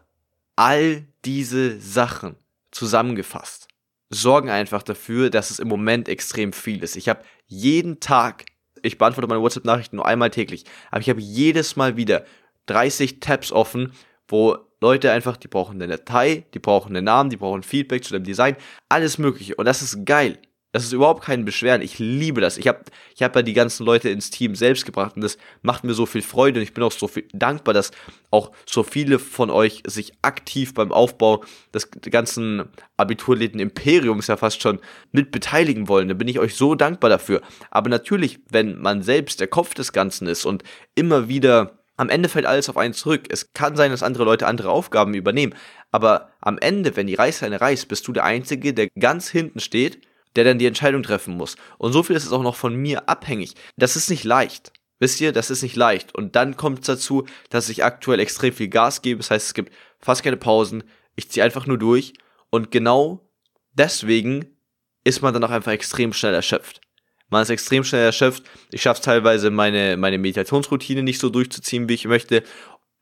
all 0.56 1.06
diese 1.26 1.80
Sachen 1.80 2.36
zusammengefasst 2.72 3.68
sorgen 4.10 4.50
einfach 4.50 4.84
dafür, 4.84 5.30
dass 5.30 5.52
es 5.52 5.60
im 5.60 5.68
Moment 5.68 6.10
extrem 6.10 6.54
viel 6.54 6.82
ist. 6.84 6.96
Ich 6.96 7.10
habe 7.10 7.24
jeden 7.46 8.00
Tag, 8.00 8.46
ich 8.82 8.98
beantworte 8.98 9.28
meine 9.28 9.42
WhatsApp-Nachrichten 9.42 9.98
nur 9.98 10.06
einmal 10.06 10.32
täglich, 10.32 10.64
aber 10.92 11.02
ich 11.02 11.10
habe 11.10 11.22
jedes 11.22 11.76
Mal 11.76 11.98
wieder 11.98 12.26
30 12.68 13.20
Tabs 13.20 13.52
offen, 13.52 13.92
wo 14.28 14.58
Leute 14.82 15.12
einfach, 15.12 15.38
die 15.38 15.48
brauchen 15.48 15.82
eine 15.82 15.88
Datei, 15.88 16.46
die 16.54 16.60
brauchen 16.60 16.96
einen 16.96 17.06
Namen, 17.06 17.30
die 17.30 17.38
brauchen 17.38 17.64
Feedback 17.64 18.04
zu 18.04 18.14
dem 18.14 18.24
Design, 18.24 18.56
alles 18.88 19.18
mögliche. 19.18 19.56
Und 19.56 19.66
das 19.66 19.82
ist 19.82 20.06
geil. 20.06 20.40
Das 20.72 20.84
ist 20.84 20.94
überhaupt 20.94 21.24
kein 21.24 21.46
Beschweren. 21.46 21.82
Ich 21.82 21.98
liebe 21.98 22.42
das. 22.42 22.60
Ich 22.60 22.68
habe 22.68 22.82
ich 23.16 23.24
hab 23.24 23.36
ja 23.36 23.42
die 23.42 23.54
ganzen 23.54 23.88
Leute 23.88 24.10
ins 24.10 24.30
Team 24.30 24.54
selbst 24.54 24.86
gebracht 24.86 25.16
und 25.16 25.24
das 25.24 25.40
macht 25.64 25.84
mir 25.84 25.96
so 25.96 26.06
viel 26.06 26.22
Freude 26.22 26.60
und 26.60 26.64
ich 26.64 26.76
bin 26.76 26.84
auch 26.84 26.92
so 26.92 27.08
viel 27.08 27.28
dankbar, 27.34 27.74
dass 27.74 27.90
auch 28.30 28.52
so 28.68 28.84
viele 28.84 29.18
von 29.18 29.50
euch 29.50 29.82
sich 29.88 30.14
aktiv 30.22 30.76
beim 30.76 30.92
Aufbau 30.92 31.44
des 31.74 31.90
ganzen 31.90 32.66
Abiturläden 32.98 33.60
Imperiums 33.60 34.28
ja 34.28 34.38
fast 34.38 34.62
schon 34.62 34.80
mit 35.12 35.32
beteiligen 35.32 35.88
wollen. 35.88 36.08
Da 36.08 36.14
bin 36.14 36.28
ich 36.28 36.38
euch 36.38 36.54
so 36.54 36.76
dankbar 36.76 37.10
dafür. 37.10 37.42
Aber 37.72 37.90
natürlich, 37.90 38.40
wenn 38.52 38.80
man 38.80 39.02
selbst 39.02 39.40
der 39.40 39.48
Kopf 39.48 39.74
des 39.74 39.92
Ganzen 39.92 40.28
ist 40.28 40.46
und 40.46 40.62
immer 40.94 41.28
wieder 41.28 41.79
am 42.00 42.10
Ende 42.10 42.30
fällt 42.30 42.46
alles 42.46 42.70
auf 42.70 42.78
einen 42.78 42.94
zurück. 42.94 43.26
Es 43.30 43.54
kann 43.54 43.76
sein, 43.76 43.92
dass 43.92 44.04
andere 44.04 44.24
Leute 44.24 44.48
andere 44.48 44.72
Aufgaben 44.72 45.14
übernehmen, 45.14 45.54
aber 45.92 46.32
am 46.42 46.58
Ende, 46.58 46.96
wenn 46.96 47.08
die 47.08 47.16
Reißleine 47.16 47.60
reißt, 47.62 47.88
bist 47.88 48.08
du 48.08 48.14
der 48.14 48.24
Einzige, 48.24 48.74
der 48.74 48.90
ganz 49.00 49.30
hinten 49.30 49.60
steht 49.60 50.02
der 50.36 50.44
dann 50.44 50.60
die 50.60 50.66
Entscheidung 50.66 51.04
treffen 51.04 51.36
muss. 51.36 51.56
Und 51.78 51.94
so 51.94 52.04
viel 52.04 52.16
ist 52.16 52.26
es 52.26 52.32
auch 52.32 52.44
noch 52.44 52.56
von 52.56 52.76
mir 52.76 53.10
abhängig. 53.10 53.56
Das 53.78 53.96
ist 53.96 54.10
nicht 54.10 54.24
leicht. 54.24 54.72
Wisst 55.00 55.22
ihr, 55.22 55.32
das 55.32 55.50
ist 55.50 55.64
nicht 55.64 55.76
leicht. 55.76 56.14
Und 56.14 56.36
dann 56.36 56.58
kommt 56.58 56.82
es 56.82 56.86
dazu, 56.88 57.26
dass 57.50 57.70
ich 57.70 57.84
aktuell 57.84 58.20
extrem 58.20 58.54
viel 58.54 58.68
Gas 58.68 59.02
gebe. 59.02 59.20
Das 59.20 59.32
heißt, 59.32 59.48
es 59.48 59.54
gibt 59.54 59.74
fast 60.00 60.24
keine 60.24 60.38
Pausen. 60.38 60.84
Ich 61.16 61.30
ziehe 61.32 61.44
einfach 61.44 61.66
nur 61.66 61.78
durch. 61.78 62.14
Und 62.50 62.72
genau 62.72 63.30
deswegen 63.74 64.58
ist 65.04 65.22
man 65.22 65.34
dann 65.34 65.44
auch 65.44 65.52
einfach 65.52 65.72
extrem 65.72 66.14
schnell 66.14 66.34
erschöpft. 66.34 66.82
Man 67.30 67.44
ist 67.44 67.50
extrem 67.50 67.84
schnell 67.84 68.06
erschöpft. 68.06 68.44
Ich 68.72 68.82
schaffe 68.82 69.02
teilweise, 69.02 69.52
meine, 69.52 69.98
meine 69.98 70.18
Meditationsroutine 70.18 71.04
nicht 71.04 71.20
so 71.20 71.30
durchzuziehen, 71.30 71.88
wie 71.88 71.94
ich 71.94 72.06
möchte. 72.06 72.44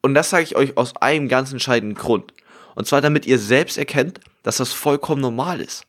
Und 0.02 0.14
das 0.14 0.30
sage 0.30 0.44
ich 0.44 0.56
euch 0.56 0.78
aus 0.78 0.96
einem 0.98 1.28
ganz 1.28 1.52
entscheidenden 1.52 1.96
Grund. 1.96 2.34
Und 2.76 2.88
zwar, 2.88 3.02
damit 3.02 3.26
ihr 3.26 3.40
selbst 3.40 3.78
erkennt, 3.78 4.20
dass 4.44 4.58
das 4.58 4.74
vollkommen 4.74 5.22
normal 5.22 5.62
ist. 5.62 5.86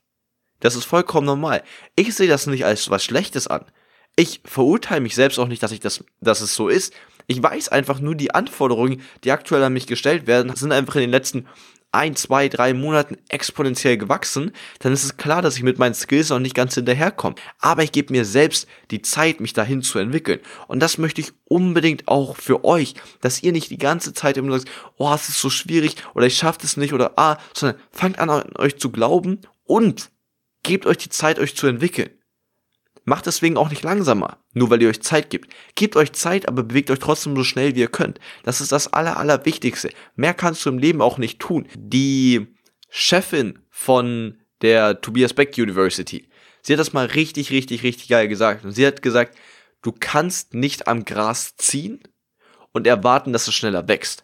Das 0.60 0.74
ist 0.74 0.84
vollkommen 0.84 1.26
normal. 1.26 1.62
Ich 1.94 2.14
sehe 2.14 2.28
das 2.28 2.46
nicht 2.46 2.64
als 2.64 2.90
was 2.90 3.04
Schlechtes 3.04 3.46
an. 3.46 3.64
Ich 4.16 4.40
verurteile 4.44 5.00
mich 5.00 5.14
selbst 5.14 5.38
auch 5.38 5.46
nicht, 5.46 5.62
dass 5.62 5.70
ich 5.70 5.80
das, 5.80 6.04
dass 6.20 6.40
es 6.40 6.54
so 6.54 6.68
ist. 6.68 6.92
Ich 7.28 7.42
weiß 7.42 7.68
einfach 7.68 8.00
nur, 8.00 8.14
die 8.14 8.34
Anforderungen, 8.34 9.02
die 9.22 9.30
aktuell 9.30 9.62
an 9.62 9.74
mich 9.74 9.86
gestellt 9.86 10.26
werden, 10.26 10.54
sind 10.56 10.72
einfach 10.72 10.96
in 10.96 11.02
den 11.02 11.10
letzten 11.10 11.46
ein, 11.92 12.16
zwei, 12.16 12.48
drei 12.48 12.74
Monaten 12.74 13.16
exponentiell 13.28 13.96
gewachsen, 13.96 14.52
dann 14.80 14.92
ist 14.92 15.04
es 15.04 15.16
klar, 15.16 15.42
dass 15.42 15.56
ich 15.56 15.62
mit 15.62 15.78
meinen 15.78 15.94
Skills 15.94 16.28
noch 16.28 16.38
nicht 16.38 16.54
ganz 16.54 16.74
hinterherkomme. 16.74 17.36
Aber 17.58 17.82
ich 17.82 17.92
gebe 17.92 18.12
mir 18.12 18.24
selbst 18.24 18.68
die 18.90 19.02
Zeit, 19.02 19.40
mich 19.40 19.54
dahin 19.54 19.82
zu 19.82 19.98
entwickeln. 19.98 20.40
Und 20.66 20.80
das 20.80 20.98
möchte 20.98 21.20
ich 21.20 21.32
unbedingt 21.44 22.08
auch 22.08 22.36
für 22.36 22.64
euch, 22.64 22.94
dass 23.20 23.42
ihr 23.42 23.52
nicht 23.52 23.70
die 23.70 23.78
ganze 23.78 24.12
Zeit 24.12 24.36
immer 24.36 24.58
sagt, 24.58 24.70
oh, 24.96 25.12
es 25.14 25.28
ist 25.28 25.40
so 25.40 25.50
schwierig 25.50 25.96
oder 26.14 26.26
ich 26.26 26.36
schaffe 26.36 26.60
es 26.62 26.76
nicht 26.76 26.92
oder 26.92 27.12
ah, 27.16 27.38
sondern 27.54 27.80
fangt 27.90 28.18
an, 28.18 28.30
an 28.30 28.56
euch 28.56 28.78
zu 28.78 28.90
glauben 28.90 29.40
und 29.64 30.10
Gebt 30.62 30.86
euch 30.86 30.98
die 30.98 31.08
Zeit, 31.08 31.38
euch 31.38 31.56
zu 31.56 31.66
entwickeln. 31.66 32.10
Macht 33.08 33.26
deswegen 33.26 33.56
auch 33.56 33.70
nicht 33.70 33.82
langsamer, 33.82 34.38
nur 34.52 34.68
weil 34.68 34.82
ihr 34.82 34.88
euch 34.88 35.00
Zeit 35.00 35.30
gibt. 35.30 35.52
Gebt 35.74 35.96
euch 35.96 36.12
Zeit, 36.12 36.46
aber 36.46 36.62
bewegt 36.62 36.90
euch 36.90 36.98
trotzdem 36.98 37.34
so 37.34 37.42
schnell 37.42 37.74
wie 37.74 37.80
ihr 37.80 37.88
könnt. 37.88 38.20
Das 38.44 38.60
ist 38.60 38.70
das 38.70 38.92
Aller, 38.92 39.16
Allerwichtigste. 39.16 39.90
Mehr 40.14 40.34
kannst 40.34 40.64
du 40.64 40.70
im 40.70 40.78
Leben 40.78 41.00
auch 41.00 41.16
nicht 41.16 41.38
tun. 41.38 41.66
Die 41.74 42.46
Chefin 42.90 43.60
von 43.70 44.38
der 44.60 45.00
Tobias 45.00 45.32
Beck 45.32 45.56
University, 45.56 46.28
sie 46.60 46.74
hat 46.74 46.80
das 46.80 46.92
mal 46.92 47.06
richtig, 47.06 47.50
richtig, 47.50 47.82
richtig 47.82 48.08
geil 48.08 48.28
gesagt. 48.28 48.64
Und 48.64 48.72
sie 48.72 48.86
hat 48.86 49.00
gesagt, 49.00 49.38
du 49.80 49.92
kannst 49.98 50.52
nicht 50.52 50.86
am 50.86 51.06
Gras 51.06 51.56
ziehen 51.56 52.00
und 52.72 52.86
erwarten, 52.86 53.32
dass 53.32 53.48
es 53.48 53.54
schneller 53.54 53.88
wächst. 53.88 54.22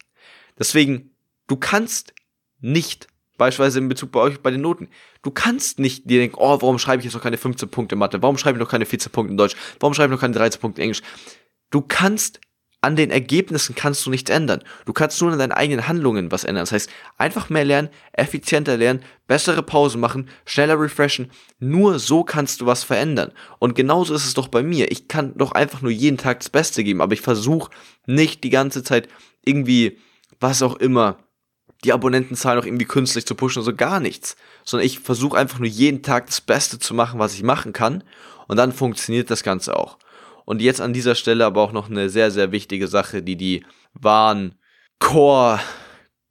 Deswegen, 0.59 1.17
du 1.47 1.57
kannst 1.57 2.13
nicht 2.61 3.07
Beispielsweise 3.37 3.79
in 3.79 3.89
Bezug 3.89 4.13
bei 4.13 4.21
euch 4.21 4.41
bei 4.41 4.51
den 4.51 4.61
Noten. 4.61 4.89
Du 5.23 5.31
kannst 5.31 5.79
nicht 5.79 6.09
dir 6.09 6.21
denken, 6.21 6.37
oh, 6.39 6.61
warum 6.61 6.79
schreibe 6.79 7.01
ich 7.01 7.05
jetzt 7.05 7.15
noch 7.15 7.23
keine 7.23 7.37
15 7.37 7.69
Punkte 7.69 7.95
in 7.95 7.99
Mathe? 7.99 8.23
Warum 8.23 8.39
schreibe 8.39 8.59
ich 8.59 8.63
noch 8.63 8.71
keine 8.71 8.87
14 8.87 9.11
Punkte 9.11 9.33
in 9.33 9.37
Deutsch? 9.37 9.57
Warum 9.81 9.95
schreibe 9.95 10.13
ich 10.13 10.17
noch 10.17 10.21
keine 10.21 10.35
13 10.35 10.61
Punkte 10.61 10.81
in 10.81 10.85
Englisch? 10.85 11.03
Du 11.71 11.81
kannst 11.81 12.41
an 12.85 12.97
den 12.97 13.11
Ergebnissen 13.11 13.75
kannst 13.75 14.05
du 14.05 14.11
nichts 14.11 14.29
ändern. 14.31 14.63
Du 14.85 14.93
kannst 14.93 15.21
nur 15.23 15.33
an 15.33 15.39
deinen 15.39 15.53
eigenen 15.53 15.89
Handlungen 15.89 16.31
was 16.31 16.45
ändern. 16.45 16.63
Das 16.63 16.73
heißt, 16.73 16.91
einfach 17.17 17.49
mehr 17.49 17.65
lernen, 17.65 17.89
effizienter 18.13 18.77
lernen, 18.77 19.03
bessere 19.27 19.63
Pausen 19.63 20.03
machen, 20.03 20.29
schneller 20.45 20.79
refreshen. 20.79 21.31
Nur 21.59 21.99
so 21.99 22.25
kannst 22.25 22.61
du 22.61 22.67
was 22.67 22.85
verändern. 22.85 23.33
Und 23.59 23.75
genauso 23.75 24.13
ist 24.15 24.27
es 24.27 24.35
doch 24.35 24.49
bei 24.49 24.63
mir. 24.63 24.93
Ich 24.93 25.09
kann 25.09 25.35
doch 25.39 25.53
einfach 25.53 25.81
nur 25.81 25.91
jeden 25.91 26.19
Tag 26.19 26.41
das 26.41 26.51
Beste 26.51 26.85
geben, 26.85 27.01
aber 27.01 27.15
ich 27.15 27.23
versuche 27.23 27.71
nicht 28.05 28.45
die 28.45 28.51
ganze 28.51 28.83
Zeit 28.83 29.09
irgendwie, 29.47 29.99
was 30.39 30.61
auch 30.61 30.77
immer, 30.77 31.24
die 31.85 31.93
Abonnentenzahl 31.93 32.57
noch 32.57 32.65
irgendwie 32.65 32.87
künstlich 32.87 33.27
zu 33.27 33.35
pushen, 33.35 33.63
so 33.63 33.75
gar 33.75 34.01
nichts. 34.01 34.37
Sondern 34.65 34.87
ich 34.87 35.01
versuche 35.01 35.39
einfach 35.39 35.59
nur 35.59 35.69
jeden 35.69 36.03
Tag 36.03 36.27
das 36.27 36.41
Beste 36.41 36.79
zu 36.79 36.95
machen, 36.95 37.21
was 37.21 37.35
ich 37.35 37.43
machen 37.43 37.73
kann. 37.73 38.03
Und 38.49 38.57
dann 38.57 38.73
funktioniert 38.73 39.31
das 39.31 39.43
Ganze 39.43 39.77
auch. 39.77 39.99
Und 40.45 40.61
jetzt 40.61 40.81
an 40.81 40.93
dieser 40.93 41.15
Stelle 41.15 41.45
aber 41.45 41.63
auch 41.63 41.73
noch 41.73 41.89
eine 41.89 42.11
sehr, 42.11 42.31
sehr 42.31 42.53
wichtige 42.53 42.89
Sache, 42.89 43.23
die 43.23 43.37
die 43.37 43.65
wahren 43.95 44.57
Core 44.99 45.61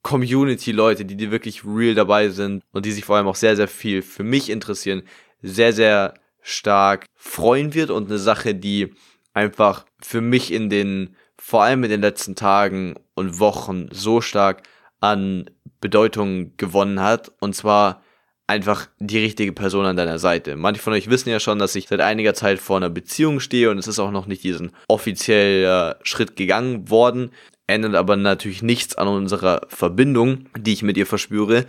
Community 0.04 0.72
Leute, 0.72 1.06
die 1.06 1.16
die 1.16 1.32
wirklich 1.32 1.64
real 1.66 1.96
dabei 1.96 2.30
sind 2.30 2.64
und 2.72 2.86
die 2.86 2.92
sich 2.92 3.06
vor 3.06 3.16
allem 3.16 3.28
auch 3.28 3.36
sehr, 3.36 3.56
sehr 3.56 3.68
viel 3.68 4.02
für 4.02 4.24
mich 4.24 4.50
interessieren, 4.50 5.04
sehr, 5.42 5.74
sehr 5.74 6.16
stark 6.42 7.06
freuen 7.16 7.74
wird 7.74 7.90
und 7.90 8.10
eine 8.10 8.20
Sache, 8.20 8.54
die 8.54 8.94
einfach 9.34 9.86
für 10.02 10.22
mich 10.22 10.52
in 10.52 10.70
den, 10.70 11.16
vor 11.38 11.64
allem 11.64 11.84
in 11.84 11.90
den 11.90 12.02
letzten 12.02 12.36
Tagen 12.36 12.96
und 13.16 13.40
Wochen 13.40 13.88
so 13.92 14.22
stark 14.22 14.64
an 15.04 15.50
Bedeutung 15.82 16.56
gewonnen 16.56 17.02
hat. 17.02 17.32
Und 17.42 17.56
zwar 17.56 18.02
einfach 18.48 18.88
die 19.00 19.20
richtige 19.20 19.52
Person 19.52 19.86
an 19.86 19.98
deiner 19.98 20.18
Seite. 20.18 20.56
Manche 20.56 20.82
von 20.82 20.94
euch 20.94 21.10
wissen 21.10 21.30
ja 21.30 21.40
schon, 21.40 21.60
dass 21.60 21.76
ich 21.76 21.88
seit 21.88 22.00
einiger 22.00 22.34
Zeit 22.34 22.60
vor 22.60 22.78
einer 22.78 22.90
Beziehung 22.90 23.40
stehe 23.40 23.70
und 23.70 23.78
es 23.78 23.88
ist 23.88 24.00
auch 24.00 24.12
noch 24.12 24.26
nicht 24.26 24.44
diesen 24.44 24.72
offiziellen 24.88 25.96
Schritt 26.04 26.36
gegangen 26.36 26.90
worden. 26.90 27.32
Ändert 27.68 27.96
aber 27.96 28.16
natürlich 28.16 28.64
nichts 28.64 28.96
an 28.96 29.08
unserer 29.08 29.62
Verbindung, 29.68 30.46
die 30.58 30.74
ich 30.74 30.84
mit 30.84 30.98
ihr 30.98 31.06
verspüre. 31.06 31.66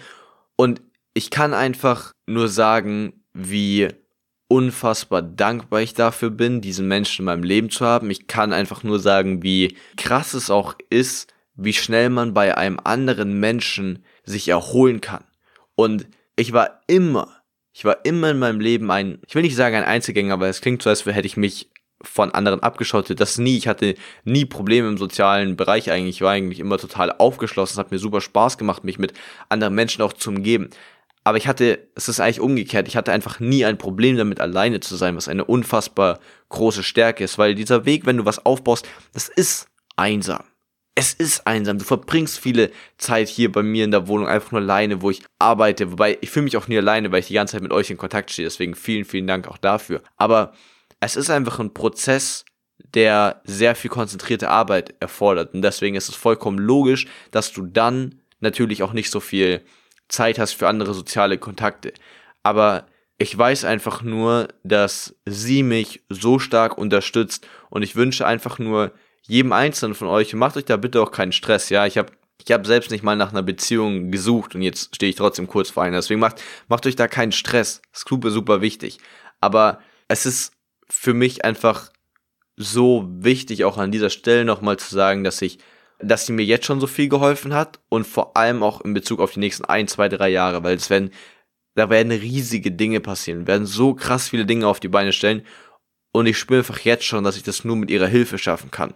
Und 0.57 0.81
ich 1.13 1.31
kann 1.31 1.55
einfach 1.55 2.13
nur 2.27 2.49
sagen, 2.49 3.25
wie 3.33 3.89
unfassbar 4.49 5.23
dankbar 5.23 5.81
ich 5.81 5.95
dafür 5.95 6.31
bin, 6.31 6.61
diesen 6.61 6.87
Menschen 6.87 7.23
in 7.23 7.27
meinem 7.27 7.43
Leben 7.43 7.71
zu 7.71 7.85
haben. 7.85 8.11
Ich 8.11 8.27
kann 8.27 8.53
einfach 8.53 8.83
nur 8.83 9.01
sagen, 9.01 9.43
wie 9.43 9.77
krass 9.97 10.35
es 10.35 10.51
auch 10.51 10.75
ist, 10.91 11.34
wie 11.57 11.73
schnell 11.73 12.11
man 12.11 12.35
bei 12.35 12.57
einem 12.57 12.81
anderen 12.83 13.39
Menschen 13.39 14.05
sich 14.25 14.49
erholen 14.49 15.01
kann. 15.01 15.25
Und 15.77 16.07
ich 16.37 16.53
war 16.53 16.81
immer, 16.87 17.29
ich 17.73 17.85
war 17.85 18.05
immer 18.05 18.31
in 18.31 18.39
meinem 18.39 18.61
Leben 18.61 18.91
ein, 18.91 19.19
ich 19.27 19.35
will 19.35 19.43
nicht 19.43 19.57
sagen 19.57 19.77
ein 19.77 19.85
Einzelgänger, 19.85 20.41
weil 20.41 20.51
es 20.51 20.61
klingt 20.61 20.83
so, 20.83 20.91
als 20.91 21.07
hätte 21.07 21.27
ich 21.27 21.37
mich 21.37 21.71
von 22.03 22.33
anderen 22.33 22.61
abgeschottet. 22.61 23.21
Das 23.21 23.39
nie. 23.39 23.57
Ich 23.57 23.69
hatte 23.69 23.95
nie 24.25 24.45
Probleme 24.45 24.89
im 24.89 24.99
sozialen 24.99 25.57
Bereich 25.57 25.91
eigentlich. 25.91 26.17
Ich 26.17 26.23
war 26.23 26.33
eigentlich 26.33 26.61
immer 26.61 26.77
total 26.77 27.13
aufgeschlossen. 27.13 27.75
Es 27.75 27.79
hat 27.79 27.93
mir 27.93 27.99
super 27.99 28.21
Spaß 28.21 28.59
gemacht, 28.59 28.85
mich 28.85 28.99
mit 28.99 29.15
anderen 29.49 29.75
Menschen 29.75 30.03
auch 30.03 30.13
zu 30.13 30.31
umgeben. 30.31 30.69
Aber 31.23 31.39
ich 31.39 31.49
hatte, 31.49 31.89
es 31.95 32.09
ist 32.09 32.21
eigentlich 32.21 32.41
umgekehrt. 32.41 32.89
Ich 32.89 32.97
hatte 32.97 33.13
einfach 33.13 33.41
nie 33.41 33.65
ein 33.65 33.79
Problem 33.79 34.17
damit, 34.19 34.41
alleine 34.41 34.81
zu 34.81 34.97
sein, 34.97 35.17
was 35.17 35.29
eine 35.29 35.45
unfassbar 35.45 36.21
große 36.51 36.83
Stärke 36.83 37.25
ist. 37.25 37.39
Weil 37.39 37.55
dieser 37.55 37.87
Weg, 37.87 38.05
wenn 38.05 38.19
du 38.19 38.27
was 38.27 38.45
aufbaust, 38.45 38.87
das 39.15 39.29
ist 39.29 39.69
einsam 39.97 40.45
es 40.95 41.13
ist 41.13 41.47
einsam. 41.47 41.79
Du 41.79 41.85
verbringst 41.85 42.39
viele 42.39 42.71
Zeit 42.99 43.29
hier 43.29 43.51
bei 43.51 43.63
mir 43.63 43.85
in 43.85 43.91
der 43.91 44.07
Wohnung 44.07 44.29
einfach 44.29 44.53
nur 44.53 44.61
alleine, 44.61 45.03
wo 45.03 45.11
ich 45.11 45.23
arbeite. 45.39 45.91
Wobei 45.91 46.19
ich 46.21 46.31
fühle 46.31 46.45
mich 46.45 46.57
auch 46.57 46.69
nie 46.69 46.79
alleine, 46.79 47.11
weil 47.11 47.21
ich 47.21 47.27
die 47.27 47.35
ganze 47.35 47.53
Zeit 47.53 47.63
mit 47.63 47.73
euch 47.73 47.91
in 47.91 47.97
Kontakt 47.97 48.31
stehe. 48.31 48.47
Deswegen 48.47 48.75
vielen, 48.75 49.05
vielen 49.05 49.27
Dank 49.27 49.49
auch 49.49 49.59
dafür. 49.59 50.03
Aber 50.17 50.53
es 51.01 51.17
ist 51.17 51.31
einfach 51.31 51.59
ein 51.59 51.75
Prozess, 51.75 52.45
der 52.79 53.43
sehr 53.45 53.75
viel 53.75 53.91
konzentrierte 53.91 54.51
Arbeit 54.51 54.95
erfordert. 55.01 55.55
Und 55.55 55.63
deswegen 55.63 55.97
ist 55.97 56.09
es 56.09 56.15
vollkommen 56.15 56.59
logisch, 56.59 57.07
dass 57.33 57.53
du 57.53 57.63
dann 57.63 58.21
natürlich 58.41 58.83
auch 58.83 58.93
nicht 58.93 59.11
so 59.11 59.21
viel 59.21 59.63
Zeit 60.09 60.39
hast 60.39 60.53
für 60.53 60.69
andere 60.69 60.95
soziale 60.95 61.39
Kontakte. 61.39 61.93
Aber 62.45 62.87
ich 63.19 63.37
weiß 63.37 63.65
einfach 63.65 64.03
nur, 64.03 64.49
dass 64.63 65.17
sie 65.25 65.63
mich 65.63 66.03
so 66.09 66.39
stark 66.39 66.79
unterstützt 66.79 67.47
und 67.71 67.83
ich 67.83 67.97
wünsche 67.97 68.27
einfach 68.27 68.59
nur, 68.59 68.93
jedem 69.27 69.53
Einzelnen 69.53 69.95
von 69.95 70.09
euch, 70.09 70.35
macht 70.35 70.57
euch 70.57 70.65
da 70.65 70.77
bitte 70.77 71.01
auch 71.03 71.11
keinen 71.11 71.33
Stress, 71.33 71.71
ja. 71.71 71.87
Ich 71.87 71.99
habe 71.99 72.13
ich 72.45 72.53
hab 72.53 72.67
selbst 72.67 72.91
nicht 72.91 73.03
mal 73.03 73.17
nach 73.17 73.31
einer 73.31 73.43
Beziehung 73.43 74.11
gesucht 74.11 74.55
und 74.55 74.63
jetzt 74.63 74.95
stehe 74.97 75.11
ich 75.11 75.17
trotzdem 75.17 75.47
kurz 75.47 75.71
vor 75.71 75.83
einer. 75.83 75.97
Deswegen 75.97 76.21
macht, 76.21 76.43
macht 76.69 76.87
euch 76.87 76.97
da 76.97 77.09
keinen 77.09 77.33
Stress. 77.33 77.81
Das 77.93 78.01
ist 78.01 78.09
super, 78.09 78.31
super 78.31 78.61
wichtig. 78.61 78.99
Aber 79.41 79.79
es 80.09 80.27
ist 80.27 80.53
für 80.89 81.15
mich 81.15 81.45
einfach 81.45 81.91
so 82.57 83.09
wichtig, 83.09 83.65
auch 83.65 83.79
an 83.79 83.93
dieser 83.93 84.11
Stelle 84.11 84.45
nochmal 84.45 84.77
zu 84.79 84.95
sagen, 84.95 85.25
dass 85.25 85.41
ich, 85.43 85.59
dass 86.01 86.27
sie 86.27 86.33
mir 86.33 86.45
jetzt 86.45 86.67
schon 86.67 86.81
so 86.81 86.87
viel 86.87 87.09
geholfen 87.09 87.55
hat 87.55 87.81
und 87.89 88.07
vor 88.07 88.37
allem 88.37 88.63
auch 88.63 88.83
in 88.83 88.95
Bezug 88.95 89.21
auf 89.21 89.33
die 89.33 89.41
nächsten 89.41 89.65
ein, 89.65 89.89
zwei, 89.89 90.09
drei 90.09 90.29
Jahre, 90.29 90.63
weil 90.63 90.77
es 90.77 90.91
werden 90.91 91.11
da 91.75 91.91
werden 91.91 92.13
riesige 92.13 92.71
Dinge 92.71 93.01
passieren, 93.01 93.47
werden 93.47 93.67
so 93.67 93.95
krass 93.95 94.29
viele 94.29 94.47
Dinge 94.47 94.69
auf 94.69 94.81
die 94.81 94.89
Beine 94.89 95.13
stellen. 95.13 95.43
Und 96.15 96.27
ich 96.27 96.39
spüre 96.39 96.61
einfach 96.61 96.79
jetzt 96.79 97.05
schon, 97.05 97.25
dass 97.25 97.37
ich 97.37 97.43
das 97.43 97.65
nur 97.65 97.75
mit 97.75 97.91
ihrer 97.91 98.07
Hilfe 98.07 98.39
schaffen 98.39 98.71
kann. 98.71 98.95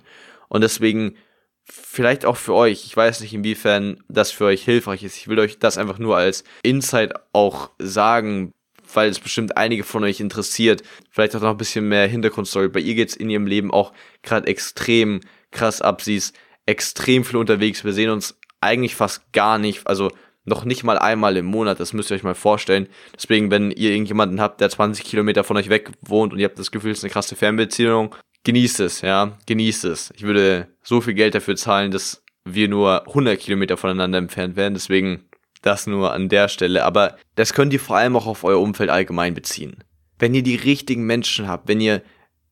Und 0.48 0.60
deswegen, 0.60 1.16
vielleicht 1.64 2.24
auch 2.24 2.36
für 2.36 2.54
euch, 2.54 2.86
ich 2.86 2.96
weiß 2.96 3.18
nicht, 3.20 3.34
inwiefern 3.34 4.04
das 4.06 4.30
für 4.30 4.44
euch 4.44 4.62
hilfreich 4.62 5.02
ist. 5.02 5.16
Ich 5.16 5.26
will 5.26 5.40
euch 5.40 5.58
das 5.58 5.78
einfach 5.78 5.98
nur 5.98 6.16
als 6.16 6.44
Insight 6.62 7.14
auch 7.32 7.70
sagen, 7.80 8.54
weil 8.94 9.10
es 9.10 9.18
bestimmt 9.18 9.56
einige 9.56 9.82
von 9.82 10.04
euch 10.04 10.20
interessiert. 10.20 10.84
Vielleicht 11.10 11.34
auch 11.34 11.40
noch 11.40 11.50
ein 11.50 11.56
bisschen 11.56 11.88
mehr 11.88 12.06
Hintergrundstory. 12.06 12.68
Bei 12.68 12.78
ihr 12.78 12.94
geht's 12.94 13.16
in 13.16 13.30
ihrem 13.30 13.48
Leben 13.48 13.72
auch 13.72 13.92
gerade 14.22 14.46
extrem 14.46 15.18
krass 15.50 15.82
ab. 15.82 16.02
Sie 16.02 16.14
ist 16.14 16.36
extrem 16.66 17.24
viel 17.24 17.38
unterwegs. 17.38 17.82
Wir 17.82 17.94
sehen 17.94 18.10
uns 18.10 18.38
eigentlich 18.60 18.94
fast 18.94 19.32
gar 19.32 19.58
nicht, 19.58 19.88
also 19.88 20.12
noch 20.48 20.64
nicht 20.64 20.84
mal 20.84 20.98
einmal 20.98 21.36
im 21.36 21.46
Monat. 21.46 21.80
Das 21.80 21.92
müsst 21.92 22.10
ihr 22.10 22.16
euch 22.16 22.22
mal 22.22 22.34
vorstellen. 22.34 22.88
Deswegen, 23.14 23.50
wenn 23.50 23.70
ihr 23.70 23.90
irgendjemanden 23.90 24.40
habt, 24.40 24.60
der 24.60 24.70
20 24.70 25.04
Kilometer 25.04 25.44
von 25.44 25.56
euch 25.56 25.68
weg 25.68 25.90
wohnt 26.00 26.32
und 26.32 26.38
ihr 26.38 26.46
habt 26.46 26.58
das 26.58 26.70
Gefühl, 26.70 26.92
es 26.92 26.98
ist 26.98 27.04
eine 27.04 27.12
krasse 27.12 27.36
Fernbeziehung, 27.36 28.14
genießt 28.44 28.80
es, 28.80 29.00
ja, 29.02 29.36
genießt 29.46 29.84
es. 29.84 30.12
Ich 30.16 30.22
würde 30.22 30.68
so 30.82 31.00
viel 31.00 31.14
Geld 31.14 31.34
dafür 31.34 31.56
zahlen, 31.56 31.90
dass 31.90 32.22
wir 32.44 32.68
nur 32.68 33.06
100 33.06 33.38
Kilometer 33.38 33.76
voneinander 33.76 34.18
entfernt 34.18 34.56
werden. 34.56 34.74
Deswegen 34.74 35.28
das 35.62 35.86
nur 35.86 36.12
an 36.12 36.28
der 36.28 36.48
Stelle. 36.48 36.84
Aber 36.84 37.16
das 37.34 37.52
könnt 37.52 37.72
ihr 37.72 37.80
vor 37.80 37.96
allem 37.96 38.16
auch 38.16 38.26
auf 38.26 38.44
euer 38.44 38.60
Umfeld 38.60 38.90
allgemein 38.90 39.34
beziehen. 39.34 39.84
Wenn 40.18 40.34
ihr 40.34 40.42
die 40.42 40.56
richtigen 40.56 41.04
Menschen 41.04 41.48
habt, 41.48 41.68
wenn 41.68 41.80
ihr, 41.80 42.02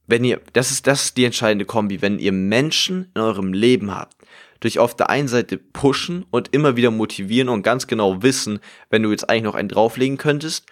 wenn 0.07 0.25
ihr, 0.25 0.41
das 0.53 0.71
ist, 0.71 0.87
das 0.87 1.05
ist 1.05 1.17
die 1.17 1.25
entscheidende 1.25 1.65
Kombi, 1.65 2.03
wenn 2.03 2.19
ihr 2.19 2.33
Menschen 2.33 3.11
in 3.15 3.21
eurem 3.21 3.53
Leben 3.53 3.95
habt, 3.95 4.16
durch 4.61 4.79
auf 4.79 4.95
der 4.97 5.11
einen 5.11 5.29
Seite 5.29 5.59
pushen 5.59 6.27
und 6.31 6.53
immer 6.53 6.77
wieder 6.77 6.91
motivieren 6.91 7.49
und 7.49 7.63
ganz 7.63 7.87
genau 7.87 8.23
wissen, 8.23 8.61
wenn 8.91 9.03
du 9.03 9.11
jetzt 9.11 9.29
eigentlich 9.29 9.45
noch 9.45 9.55
einen 9.55 9.69
drauflegen 9.69 10.17
könntest 10.17 10.67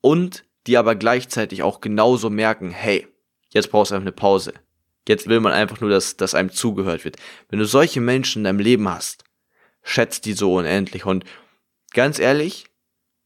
und 0.00 0.44
die 0.66 0.76
aber 0.76 0.94
gleichzeitig 0.94 1.62
auch 1.62 1.80
genauso 1.80 2.30
merken, 2.30 2.70
hey, 2.70 3.06
jetzt 3.50 3.70
brauchst 3.70 3.90
du 3.90 3.94
einfach 3.94 4.04
eine 4.04 4.12
Pause. 4.12 4.54
Jetzt 5.08 5.26
will 5.28 5.40
man 5.40 5.52
einfach 5.52 5.80
nur, 5.80 5.90
dass, 5.90 6.16
dass 6.16 6.34
einem 6.34 6.52
zugehört 6.52 7.04
wird. 7.04 7.16
Wenn 7.48 7.58
du 7.58 7.64
solche 7.64 8.00
Menschen 8.00 8.40
in 8.40 8.44
deinem 8.44 8.58
Leben 8.58 8.88
hast, 8.88 9.24
schätzt 9.82 10.26
die 10.26 10.34
so 10.34 10.54
unendlich 10.54 11.06
und 11.06 11.24
ganz 11.92 12.18
ehrlich, 12.18 12.66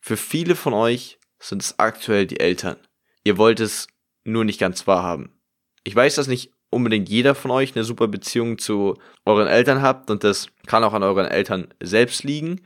für 0.01 0.17
viele 0.17 0.55
von 0.55 0.73
euch 0.73 1.19
sind 1.39 1.63
es 1.63 1.79
aktuell 1.79 2.27
die 2.27 2.41
Eltern. 2.41 2.77
Ihr 3.25 3.39
wollt 3.39 3.61
es 3.61 3.89
nur 4.23 4.45
nicht 4.45 4.61
ganz 4.61 4.87
wahrhaben. 4.87 5.33
Ich 5.83 5.95
weiß, 5.95 6.15
dass 6.15 6.27
nicht 6.27 6.53
unbedingt 6.75 7.09
jeder 7.09 7.35
von 7.35 7.51
euch 7.51 7.75
eine 7.75 7.85
super 7.85 8.09
Beziehung 8.09 8.59
zu 8.59 8.99
euren 9.25 9.47
Eltern 9.47 9.83
habt 9.83 10.11
und 10.11 10.25
das 10.25 10.49
kann 10.67 10.85
auch 10.85 10.93
an 10.93 11.03
euren 11.03 11.27
Eltern 11.27 11.69
selbst 11.81 12.25
liegen. 12.25 12.61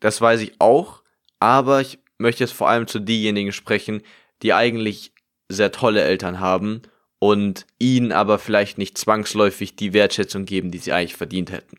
Das 0.00 0.20
weiß 0.20 0.40
ich 0.40 0.52
auch, 0.60 1.02
aber 1.40 1.80
ich 1.80 1.98
möchte 2.18 2.44
jetzt 2.44 2.52
vor 2.52 2.68
allem 2.68 2.86
zu 2.86 3.00
denjenigen 3.00 3.52
sprechen, 3.52 4.02
die 4.42 4.54
eigentlich 4.54 5.12
sehr 5.48 5.72
tolle 5.72 6.02
Eltern 6.02 6.40
haben 6.40 6.82
und 7.18 7.66
ihnen 7.78 8.12
aber 8.12 8.38
vielleicht 8.38 8.78
nicht 8.78 8.96
zwangsläufig 8.96 9.76
die 9.76 9.92
Wertschätzung 9.92 10.44
geben, 10.44 10.70
die 10.70 10.78
sie 10.78 10.92
eigentlich 10.92 11.16
verdient 11.16 11.50
hätten. 11.50 11.78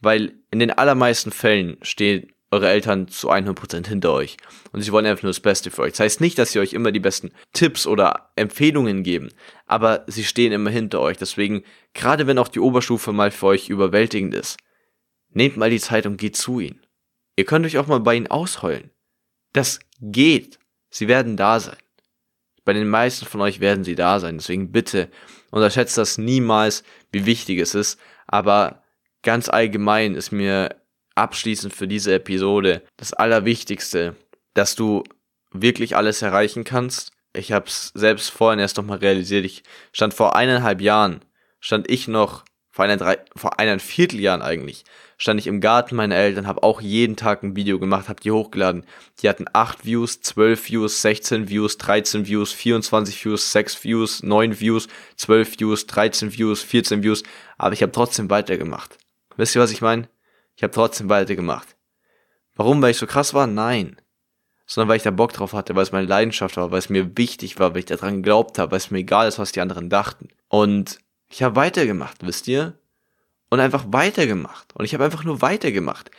Weil 0.00 0.32
in 0.50 0.58
den 0.58 0.70
allermeisten 0.70 1.30
Fällen 1.30 1.76
stehen 1.82 2.32
eure 2.50 2.68
Eltern 2.68 3.08
zu 3.08 3.30
100% 3.30 3.86
hinter 3.86 4.12
euch. 4.12 4.36
Und 4.72 4.82
sie 4.82 4.92
wollen 4.92 5.06
einfach 5.06 5.22
nur 5.22 5.30
das 5.30 5.40
Beste 5.40 5.70
für 5.70 5.82
euch. 5.82 5.92
Das 5.92 6.00
heißt 6.00 6.20
nicht, 6.20 6.38
dass 6.38 6.52
sie 6.52 6.58
euch 6.58 6.72
immer 6.72 6.92
die 6.92 7.00
besten 7.00 7.30
Tipps 7.52 7.86
oder 7.86 8.30
Empfehlungen 8.36 9.02
geben, 9.02 9.28
aber 9.66 10.04
sie 10.08 10.24
stehen 10.24 10.52
immer 10.52 10.70
hinter 10.70 11.00
euch. 11.00 11.16
Deswegen, 11.16 11.62
gerade 11.94 12.26
wenn 12.26 12.38
auch 12.38 12.48
die 12.48 12.60
Oberstufe 12.60 13.12
mal 13.12 13.30
für 13.30 13.46
euch 13.46 13.68
überwältigend 13.68 14.34
ist, 14.34 14.56
nehmt 15.30 15.56
mal 15.56 15.70
die 15.70 15.80
Zeit 15.80 16.06
und 16.06 16.16
geht 16.16 16.36
zu 16.36 16.60
ihnen. 16.60 16.84
Ihr 17.36 17.44
könnt 17.44 17.64
euch 17.64 17.78
auch 17.78 17.86
mal 17.86 18.00
bei 18.00 18.16
ihnen 18.16 18.26
ausheulen. 18.26 18.90
Das 19.52 19.78
geht. 20.00 20.58
Sie 20.90 21.08
werden 21.08 21.36
da 21.36 21.60
sein. 21.60 21.76
Bei 22.64 22.72
den 22.72 22.88
meisten 22.88 23.26
von 23.26 23.40
euch 23.40 23.60
werden 23.60 23.84
sie 23.84 23.94
da 23.94 24.20
sein. 24.20 24.38
Deswegen 24.38 24.72
bitte 24.72 25.08
unterschätzt 25.50 25.96
das 25.96 26.18
niemals, 26.18 26.82
wie 27.12 27.26
wichtig 27.26 27.58
es 27.60 27.74
ist. 27.74 27.98
Aber 28.26 28.82
ganz 29.22 29.48
allgemein 29.48 30.14
ist 30.14 30.32
mir 30.32 30.79
abschließend 31.14 31.74
für 31.74 31.88
diese 31.88 32.14
Episode 32.14 32.82
das 32.96 33.12
Allerwichtigste, 33.12 34.16
dass 34.54 34.74
du 34.74 35.04
wirklich 35.52 35.96
alles 35.96 36.22
erreichen 36.22 36.64
kannst. 36.64 37.12
Ich 37.32 37.52
habe 37.52 37.66
es 37.66 37.92
selbst 37.94 38.30
vorhin 38.30 38.58
erst 38.58 38.76
nochmal 38.76 38.98
realisiert. 38.98 39.44
Ich 39.44 39.62
stand 39.92 40.14
vor 40.14 40.36
eineinhalb 40.36 40.80
Jahren, 40.80 41.20
stand 41.60 41.90
ich 41.90 42.08
noch, 42.08 42.44
vor, 42.70 42.84
einer 42.84 42.96
drei, 42.96 43.18
vor 43.36 43.58
einem 43.58 43.80
Vierteljahren 43.80 44.42
eigentlich, 44.42 44.84
stand 45.18 45.40
ich 45.40 45.46
im 45.46 45.60
Garten 45.60 45.96
meiner 45.96 46.14
Eltern, 46.14 46.46
habe 46.46 46.62
auch 46.62 46.80
jeden 46.80 47.16
Tag 47.16 47.42
ein 47.42 47.56
Video 47.56 47.78
gemacht, 47.78 48.08
habe 48.08 48.20
die 48.20 48.30
hochgeladen. 48.30 48.86
Die 49.20 49.28
hatten 49.28 49.46
8 49.52 49.84
Views, 49.84 50.20
12 50.22 50.70
Views, 50.70 51.02
16 51.02 51.48
Views, 51.48 51.76
13 51.78 52.26
Views, 52.26 52.52
24 52.52 53.24
Views, 53.24 53.52
6 53.52 53.84
Views, 53.84 54.22
9 54.22 54.60
Views, 54.60 54.88
12 55.16 55.60
Views, 55.60 55.86
13 55.86 56.32
Views, 56.32 56.62
14 56.62 57.02
Views, 57.02 57.22
aber 57.58 57.74
ich 57.74 57.82
habe 57.82 57.92
trotzdem 57.92 58.30
weitergemacht. 58.30 58.96
Wisst 59.36 59.56
ihr, 59.56 59.60
was 59.60 59.72
ich 59.72 59.82
meine? 59.82 60.08
Ich 60.56 60.62
habe 60.62 60.72
trotzdem 60.72 61.08
weitergemacht. 61.08 61.76
Warum? 62.56 62.82
Weil 62.82 62.90
ich 62.90 62.98
so 62.98 63.06
krass 63.06 63.32
war? 63.34 63.46
Nein. 63.46 63.96
Sondern 64.66 64.88
weil 64.88 64.98
ich 64.98 65.02
da 65.02 65.10
Bock 65.10 65.32
drauf 65.32 65.52
hatte, 65.52 65.74
weil 65.74 65.82
es 65.82 65.92
meine 65.92 66.06
Leidenschaft 66.06 66.56
war, 66.56 66.70
weil 66.70 66.78
es 66.78 66.90
mir 66.90 67.16
wichtig 67.16 67.58
war, 67.58 67.72
weil 67.72 67.80
ich 67.80 67.86
daran 67.86 68.16
geglaubt 68.16 68.58
habe, 68.58 68.72
weil 68.72 68.78
es 68.78 68.90
mir 68.90 68.98
egal 68.98 69.26
ist, 69.26 69.38
was 69.38 69.52
die 69.52 69.60
anderen 69.60 69.88
dachten. 69.88 70.28
Und 70.48 70.98
ich 71.28 71.42
habe 71.42 71.56
weitergemacht, 71.56 72.18
wisst 72.20 72.48
ihr? 72.48 72.78
Und 73.48 73.60
einfach 73.60 73.84
weitergemacht. 73.88 74.74
Und 74.74 74.84
ich 74.84 74.94
habe 74.94 75.04
einfach 75.04 75.24
nur 75.24 75.42
weitergemacht. 75.42 76.10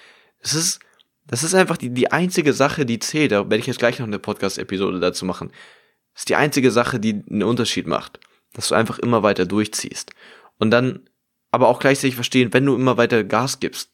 Das 0.41 0.53
ist, 0.53 0.79
das 1.27 1.43
ist 1.43 1.53
einfach 1.53 1.77
die, 1.77 1.91
die 1.91 2.11
einzige 2.11 2.53
Sache, 2.53 2.85
die 2.85 2.99
zählt. 2.99 3.31
Da 3.31 3.43
werde 3.43 3.57
ich 3.57 3.67
jetzt 3.67 3.79
gleich 3.79 3.99
noch 3.99 4.07
eine 4.07 4.19
Podcast-Episode 4.19 4.99
dazu 4.99 5.25
machen. 5.25 5.51
Das 6.13 6.23
ist 6.23 6.29
die 6.29 6.35
einzige 6.35 6.71
Sache, 6.71 6.99
die 6.99 7.23
einen 7.29 7.43
Unterschied 7.43 7.87
macht. 7.87 8.19
Dass 8.53 8.67
du 8.67 8.75
einfach 8.75 8.99
immer 8.99 9.23
weiter 9.23 9.45
durchziehst. 9.45 10.11
Und 10.57 10.71
dann 10.71 11.07
aber 11.51 11.67
auch 11.67 11.79
gleichzeitig 11.79 12.15
verstehen, 12.15 12.53
wenn 12.53 12.65
du 12.65 12.75
immer 12.75 12.97
weiter 12.97 13.23
Gas 13.23 13.59
gibst, 13.59 13.91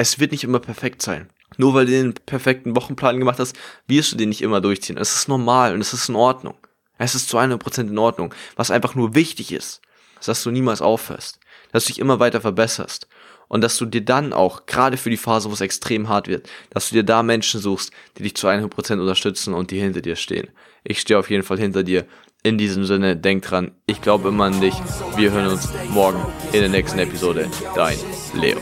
es 0.00 0.18
wird 0.18 0.32
nicht 0.32 0.44
immer 0.44 0.60
perfekt 0.60 1.02
sein. 1.02 1.28
Nur 1.58 1.74
weil 1.74 1.84
du 1.84 1.92
den 1.92 2.14
perfekten 2.14 2.74
Wochenplan 2.74 3.18
gemacht 3.18 3.38
hast, 3.38 3.54
wirst 3.86 4.12
du 4.12 4.16
den 4.16 4.30
nicht 4.30 4.40
immer 4.40 4.62
durchziehen. 4.62 4.96
Es 4.96 5.14
ist 5.14 5.28
normal 5.28 5.74
und 5.74 5.82
es 5.82 5.92
ist 5.92 6.08
in 6.08 6.16
Ordnung. 6.16 6.54
Es 6.96 7.14
ist 7.14 7.28
zu 7.28 7.38
100% 7.38 7.80
in 7.80 7.98
Ordnung. 7.98 8.34
Was 8.56 8.70
einfach 8.70 8.94
nur 8.94 9.14
wichtig 9.14 9.52
ist, 9.52 9.82
ist, 10.18 10.28
dass 10.28 10.42
du 10.42 10.50
niemals 10.50 10.80
aufhörst. 10.80 11.38
Dass 11.72 11.84
du 11.84 11.88
dich 11.88 11.98
immer 11.98 12.18
weiter 12.18 12.40
verbesserst. 12.40 13.08
Und 13.48 13.60
dass 13.60 13.76
du 13.76 13.84
dir 13.84 14.02
dann 14.02 14.32
auch, 14.32 14.64
gerade 14.64 14.96
für 14.96 15.10
die 15.10 15.18
Phase, 15.18 15.50
wo 15.50 15.52
es 15.52 15.60
extrem 15.60 16.08
hart 16.08 16.28
wird, 16.28 16.48
dass 16.70 16.88
du 16.88 16.94
dir 16.94 17.04
da 17.04 17.22
Menschen 17.22 17.60
suchst, 17.60 17.92
die 18.16 18.22
dich 18.22 18.36
zu 18.36 18.48
100% 18.48 19.00
unterstützen 19.00 19.52
und 19.52 19.70
die 19.70 19.80
hinter 19.80 20.00
dir 20.00 20.16
stehen. 20.16 20.48
Ich 20.82 21.00
stehe 21.00 21.18
auf 21.18 21.28
jeden 21.28 21.42
Fall 21.42 21.58
hinter 21.58 21.82
dir. 21.82 22.06
In 22.42 22.56
diesem 22.56 22.86
Sinne, 22.86 23.16
denk 23.18 23.42
dran, 23.42 23.72
ich 23.84 24.00
glaube 24.00 24.30
immer 24.30 24.44
an 24.44 24.62
dich. 24.62 24.74
Wir 25.16 25.30
hören 25.30 25.48
uns 25.48 25.68
morgen 25.90 26.24
in 26.52 26.60
der 26.60 26.70
nächsten 26.70 26.98
Episode. 26.98 27.50
Dein 27.74 27.98
Leo. 28.32 28.60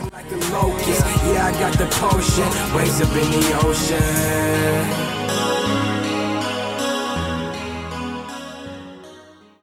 I 1.49 1.51
got 1.53 1.73
the 1.79 1.87
potion, 1.87 2.75
waves 2.75 3.01
up 3.01 3.09
in 3.15 3.31
the 3.31 3.59
ocean. 3.65 5.18